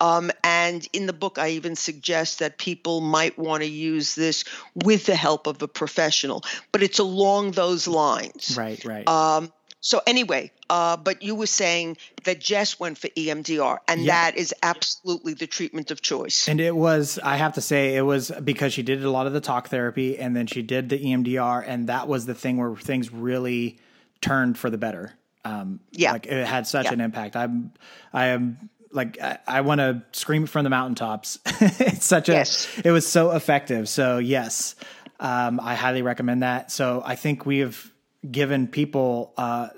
Um, 0.00 0.30
and 0.44 0.86
in 0.92 1.06
the 1.06 1.12
book, 1.12 1.38
I 1.38 1.50
even 1.50 1.74
suggest 1.74 2.40
that 2.40 2.58
people 2.58 3.00
might 3.00 3.38
want 3.38 3.62
to 3.62 3.68
use 3.68 4.14
this 4.14 4.44
with 4.74 5.06
the 5.06 5.16
help 5.16 5.46
of 5.46 5.62
a 5.62 5.68
professional, 5.68 6.44
but 6.72 6.82
it's 6.82 6.98
along 6.98 7.52
those 7.52 7.88
lines. 7.88 8.56
Right, 8.58 8.84
right. 8.84 9.08
Um, 9.08 9.52
so 9.80 10.00
anyway, 10.06 10.50
uh, 10.68 10.96
but 10.96 11.22
you 11.22 11.36
were 11.36 11.46
saying 11.46 11.96
that 12.24 12.40
Jess 12.40 12.80
went 12.80 12.98
for 12.98 13.06
EMDR, 13.08 13.78
and 13.86 14.02
yeah. 14.02 14.30
that 14.30 14.36
is 14.36 14.52
absolutely 14.62 15.34
the 15.34 15.46
treatment 15.46 15.92
of 15.92 16.00
choice. 16.00 16.48
And 16.48 16.60
it 16.60 16.74
was, 16.74 17.20
I 17.22 17.36
have 17.36 17.52
to 17.54 17.60
say, 17.60 17.94
it 17.94 18.02
was 18.02 18.32
because 18.42 18.72
she 18.72 18.82
did 18.82 19.04
a 19.04 19.10
lot 19.10 19.28
of 19.28 19.32
the 19.32 19.40
talk 19.40 19.68
therapy, 19.68 20.18
and 20.18 20.34
then 20.34 20.48
she 20.48 20.62
did 20.62 20.88
the 20.88 20.98
EMDR, 20.98 21.64
and 21.66 21.88
that 21.88 22.08
was 22.08 22.26
the 22.26 22.34
thing 22.34 22.56
where 22.56 22.74
things 22.74 23.12
really 23.12 23.78
turned 24.20 24.58
for 24.58 24.70
the 24.70 24.78
better. 24.78 25.12
Um, 25.44 25.78
yeah, 25.92 26.12
like 26.12 26.26
it 26.26 26.44
had 26.44 26.66
such 26.66 26.86
yeah. 26.86 26.94
an 26.94 27.00
impact. 27.00 27.36
I'm, 27.36 27.72
I 28.12 28.26
am 28.26 28.68
like 28.96 29.20
I, 29.20 29.38
I 29.46 29.60
want 29.60 29.80
to 29.80 30.02
scream 30.12 30.44
it 30.44 30.48
from 30.48 30.64
the 30.64 30.70
mountaintops. 30.70 31.38
it's 31.60 32.06
such 32.06 32.28
a 32.28 32.32
Yes. 32.32 32.68
it 32.84 32.90
was 32.90 33.06
so 33.06 33.32
effective. 33.32 33.88
So 33.88 34.18
yes, 34.18 34.74
um, 35.20 35.60
I 35.60 35.74
highly 35.74 36.02
recommend 36.02 36.42
that. 36.42 36.70
So 36.72 37.02
I 37.04 37.14
think 37.14 37.46
we 37.46 37.58
have 37.58 37.92
given 38.28 38.66
people 38.66 39.32
uh, 39.36 39.68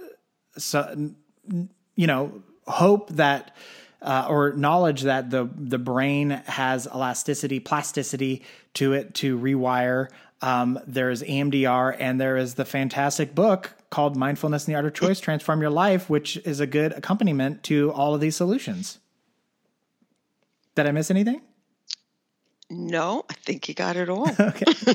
so 0.56 1.10
you 1.96 2.06
know 2.06 2.42
hope 2.66 3.10
that 3.10 3.54
uh, 4.00 4.26
or 4.28 4.52
knowledge 4.52 5.02
that 5.02 5.30
the 5.30 5.48
the 5.54 5.78
brain 5.78 6.30
has 6.46 6.86
elasticity, 6.86 7.60
plasticity 7.60 8.42
to 8.74 8.92
it 8.92 9.14
to 9.14 9.38
rewire. 9.38 10.08
Um, 10.40 10.78
there's 10.86 11.22
EMDR, 11.24 11.96
and 11.98 12.20
there 12.20 12.36
is 12.36 12.54
the 12.54 12.64
fantastic 12.64 13.34
book 13.34 13.74
called 13.90 14.16
Mindfulness 14.16 14.66
and 14.66 14.72
the 14.72 14.76
Art 14.76 14.86
of 14.86 14.94
Choice: 14.94 15.18
Transform 15.18 15.60
Your 15.60 15.70
Life, 15.70 16.08
which 16.08 16.36
is 16.44 16.60
a 16.60 16.66
good 16.66 16.92
accompaniment 16.92 17.64
to 17.64 17.90
all 17.92 18.14
of 18.14 18.20
these 18.20 18.36
solutions. 18.36 18.98
Did 20.78 20.86
I 20.86 20.92
miss 20.92 21.10
anything? 21.10 21.40
No, 22.70 23.24
I 23.28 23.34
think 23.34 23.68
you 23.68 23.74
got 23.74 23.96
it 23.96 24.08
all. 24.08 24.30
okay. 24.40 24.94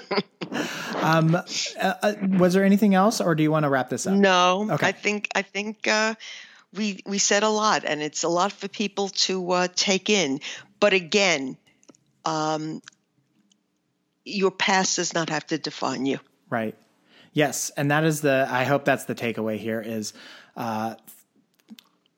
Um, 1.01 1.35
uh, 1.35 1.43
uh, 1.81 2.13
was 2.37 2.53
there 2.53 2.63
anything 2.63 2.95
else, 2.95 3.19
or 3.19 3.35
do 3.35 3.43
you 3.43 3.51
want 3.51 3.63
to 3.63 3.69
wrap 3.69 3.89
this 3.89 4.07
up? 4.07 4.13
No, 4.13 4.69
Okay. 4.71 4.87
I 4.87 4.93
think 4.93 5.27
I 5.35 5.41
think 5.41 5.85
uh, 5.89 6.15
we 6.73 7.01
we 7.05 7.17
said 7.17 7.43
a 7.43 7.49
lot, 7.49 7.83
and 7.83 8.01
it's 8.01 8.23
a 8.23 8.29
lot 8.29 8.53
for 8.53 8.69
people 8.69 9.09
to 9.09 9.51
uh, 9.51 9.67
take 9.75 10.09
in. 10.09 10.39
But 10.79 10.93
again, 10.93 11.57
um, 12.23 12.81
your 14.23 14.51
past 14.51 14.95
does 14.95 15.13
not 15.13 15.29
have 15.29 15.45
to 15.47 15.57
define 15.57 16.05
you. 16.05 16.19
Right. 16.49 16.77
Yes, 17.33 17.71
and 17.71 17.91
that 17.91 18.05
is 18.05 18.21
the. 18.21 18.47
I 18.49 18.63
hope 18.63 18.85
that's 18.85 19.03
the 19.03 19.15
takeaway 19.15 19.57
here. 19.57 19.81
Is 19.81 20.13
uh, 20.55 20.95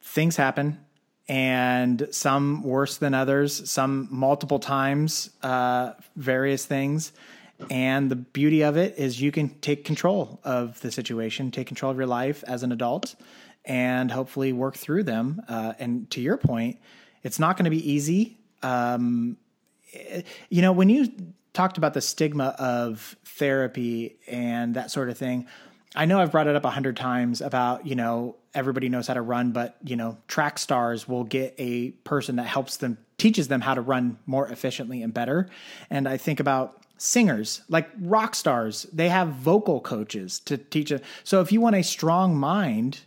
things 0.03 0.35
happen, 0.35 0.84
and 1.27 2.07
some 2.11 2.61
worse 2.63 2.97
than 2.97 3.13
others, 3.13 3.69
some 3.69 4.07
multiple 4.11 4.59
times, 4.59 5.31
uh, 5.41 5.93
various 6.15 6.65
things. 6.65 7.11
And 7.69 8.11
the 8.11 8.15
beauty 8.15 8.63
of 8.63 8.77
it 8.77 8.97
is 8.97 9.21
you 9.21 9.31
can 9.31 9.49
take 9.59 9.85
control 9.85 10.39
of 10.43 10.79
the 10.81 10.91
situation, 10.91 11.51
take 11.51 11.67
control 11.67 11.91
of 11.91 11.97
your 11.97 12.05
life 12.05 12.43
as 12.47 12.63
an 12.63 12.71
adult, 12.71 13.15
and 13.63 14.11
hopefully 14.11 14.53
work 14.53 14.75
through 14.75 15.03
them. 15.03 15.41
Uh, 15.47 15.73
and 15.79 16.09
to 16.11 16.21
your 16.21 16.37
point, 16.37 16.79
it's 17.23 17.39
not 17.39 17.57
going 17.57 17.63
to 17.65 17.71
be 17.71 17.91
easy. 17.91 18.37
Um, 18.61 19.37
you 20.49 20.61
know, 20.61 20.73
when 20.73 20.89
you 20.89 21.07
talked 21.53 21.77
about 21.77 21.93
the 21.93 22.01
stigma 22.01 22.55
of 22.59 23.15
therapy 23.23 24.17
and 24.27 24.75
that 24.75 24.91
sort 24.91 25.09
of 25.09 25.17
thing, 25.17 25.47
I 25.95 26.05
know 26.05 26.19
I've 26.19 26.31
brought 26.31 26.47
it 26.47 26.55
up 26.55 26.65
a 26.65 26.69
hundred 26.69 26.97
times 26.97 27.41
about, 27.41 27.87
you 27.87 27.95
know, 27.95 28.35
everybody 28.53 28.89
knows 28.89 29.07
how 29.07 29.13
to 29.13 29.21
run, 29.21 29.51
but, 29.51 29.77
you 29.83 29.95
know, 29.95 30.17
track 30.27 30.59
stars 30.59 31.07
will 31.07 31.23
get 31.23 31.55
a 31.57 31.91
person 32.03 32.35
that 32.35 32.47
helps 32.47 32.77
them, 32.77 32.97
teaches 33.17 33.47
them 33.47 33.61
how 33.61 33.73
to 33.73 33.81
run 33.81 34.17
more 34.25 34.47
efficiently 34.47 35.01
and 35.01 35.13
better. 35.13 35.49
And 35.89 36.07
I 36.07 36.17
think 36.17 36.39
about 36.39 36.83
singers, 36.97 37.61
like 37.69 37.89
rock 38.01 38.35
stars, 38.35 38.83
they 38.91 39.09
have 39.09 39.29
vocal 39.29 39.79
coaches 39.79 40.39
to 40.41 40.57
teach 40.57 40.91
it. 40.91 41.03
So 41.23 41.41
if 41.41 41.51
you 41.51 41.61
want 41.61 41.75
a 41.75 41.83
strong 41.83 42.35
mind, 42.35 42.99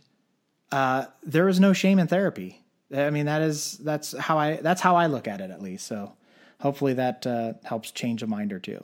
uh, 0.71 1.05
there 1.23 1.47
is 1.47 1.59
no 1.59 1.73
shame 1.73 1.99
in 1.99 2.07
therapy. 2.07 2.61
I 2.95 3.11
mean, 3.11 3.27
that 3.27 3.41
is, 3.41 3.77
that's 3.77 4.17
how 4.17 4.37
I, 4.37 4.57
that's 4.57 4.81
how 4.81 4.95
I 4.95 5.05
look 5.07 5.27
at 5.27 5.41
it 5.41 5.51
at 5.51 5.61
least. 5.61 5.85
So 5.87 6.13
hopefully 6.59 6.93
that 6.95 7.25
uh, 7.25 7.53
helps 7.63 7.91
change 7.91 8.23
a 8.23 8.27
mind 8.27 8.51
or 8.51 8.59
two. 8.59 8.83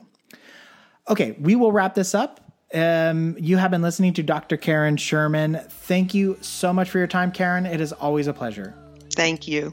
Okay, 1.07 1.35
we 1.39 1.55
will 1.55 1.71
wrap 1.71 1.93
this 1.95 2.15
up. 2.15 2.39
Um, 2.73 3.35
you 3.39 3.57
have 3.57 3.71
been 3.71 3.81
listening 3.81 4.13
to 4.13 4.23
Dr. 4.23 4.57
Karen 4.57 4.97
Sherman. 4.97 5.61
Thank 5.69 6.13
you 6.13 6.37
so 6.41 6.73
much 6.73 6.89
for 6.89 6.97
your 6.97 7.07
time, 7.07 7.31
Karen. 7.31 7.65
It 7.65 7.79
is 7.79 7.93
always 7.93 8.27
a 8.27 8.33
pleasure. 8.33 8.73
Thank 9.13 9.47
you. 9.47 9.71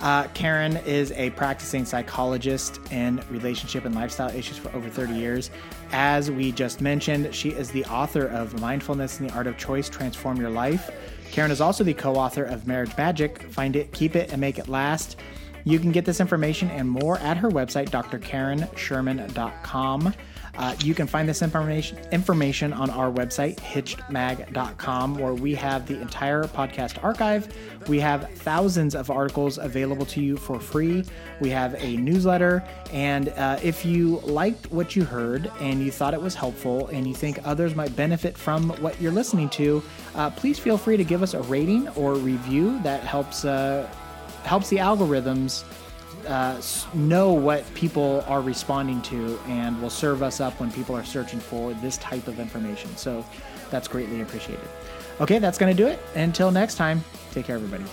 Uh, 0.00 0.26
Karen 0.34 0.78
is 0.78 1.12
a 1.12 1.30
practicing 1.30 1.84
psychologist 1.84 2.80
in 2.90 3.22
relationship 3.30 3.84
and 3.84 3.94
lifestyle 3.94 4.30
issues 4.30 4.58
for 4.58 4.74
over 4.74 4.88
30 4.88 5.14
years. 5.14 5.50
As 5.92 6.28
we 6.28 6.50
just 6.50 6.80
mentioned, 6.80 7.32
she 7.32 7.50
is 7.50 7.70
the 7.70 7.84
author 7.84 8.26
of 8.26 8.60
Mindfulness 8.60 9.20
and 9.20 9.30
the 9.30 9.34
Art 9.34 9.46
of 9.46 9.56
Choice 9.58 9.88
Transform 9.88 10.38
Your 10.38 10.50
Life. 10.50 10.90
Karen 11.30 11.52
is 11.52 11.60
also 11.60 11.84
the 11.84 11.94
co 11.94 12.14
author 12.14 12.42
of 12.42 12.66
Marriage 12.66 12.96
Magic 12.96 13.42
Find 13.42 13.76
It, 13.76 13.92
Keep 13.92 14.16
It, 14.16 14.32
and 14.32 14.40
Make 14.40 14.58
It 14.58 14.68
Last. 14.68 15.18
You 15.64 15.78
can 15.78 15.92
get 15.92 16.04
this 16.04 16.18
information 16.18 16.68
and 16.70 16.90
more 16.90 17.18
at 17.18 17.36
her 17.36 17.48
website, 17.48 17.90
drkarensherman.com. 17.90 20.14
Uh, 20.58 20.74
you 20.84 20.94
can 20.94 21.06
find 21.06 21.28
this 21.28 21.40
information 21.40 21.98
information 22.12 22.72
on 22.72 22.90
our 22.90 23.10
website, 23.10 23.56
hitchedmag.com, 23.56 25.14
where 25.16 25.32
we 25.32 25.54
have 25.54 25.86
the 25.86 25.98
entire 26.00 26.44
podcast 26.44 27.02
archive. 27.02 27.48
We 27.88 27.98
have 28.00 28.30
thousands 28.34 28.94
of 28.94 29.10
articles 29.10 29.58
available 29.58 30.04
to 30.06 30.20
you 30.20 30.36
for 30.36 30.60
free. 30.60 31.04
We 31.40 31.48
have 31.50 31.74
a 31.82 31.96
newsletter. 31.96 32.62
And 32.92 33.30
uh, 33.30 33.58
if 33.62 33.84
you 33.84 34.18
liked 34.20 34.70
what 34.70 34.94
you 34.94 35.04
heard 35.04 35.50
and 35.60 35.82
you 35.82 35.90
thought 35.90 36.12
it 36.12 36.20
was 36.20 36.34
helpful 36.34 36.88
and 36.88 37.06
you 37.06 37.14
think 37.14 37.40
others 37.44 37.74
might 37.74 37.96
benefit 37.96 38.36
from 38.36 38.68
what 38.82 39.00
you're 39.00 39.12
listening 39.12 39.48
to, 39.50 39.82
uh, 40.14 40.30
please 40.30 40.58
feel 40.58 40.76
free 40.76 40.98
to 40.98 41.04
give 41.04 41.22
us 41.22 41.32
a 41.32 41.42
rating 41.42 41.88
or 41.90 42.14
review. 42.14 42.78
That 42.82 43.02
helps, 43.02 43.44
uh, 43.46 43.88
helps 44.44 44.68
the 44.68 44.76
algorithms 44.76 45.64
uh, 46.26 46.60
know 46.94 47.32
what 47.32 47.72
people 47.74 48.24
are 48.26 48.40
responding 48.40 49.02
to 49.02 49.38
and 49.46 49.80
will 49.80 49.90
serve 49.90 50.22
us 50.22 50.40
up 50.40 50.58
when 50.60 50.70
people 50.70 50.96
are 50.96 51.04
searching 51.04 51.40
for 51.40 51.74
this 51.74 51.96
type 51.98 52.28
of 52.28 52.38
information. 52.38 52.94
So 52.96 53.24
that's 53.70 53.88
greatly 53.88 54.20
appreciated. 54.20 54.68
Okay, 55.20 55.38
that's 55.38 55.58
going 55.58 55.74
to 55.74 55.82
do 55.82 55.88
it. 55.88 56.00
Until 56.14 56.50
next 56.50 56.76
time, 56.76 57.04
take 57.32 57.46
care, 57.46 57.56
everybody. 57.56 57.84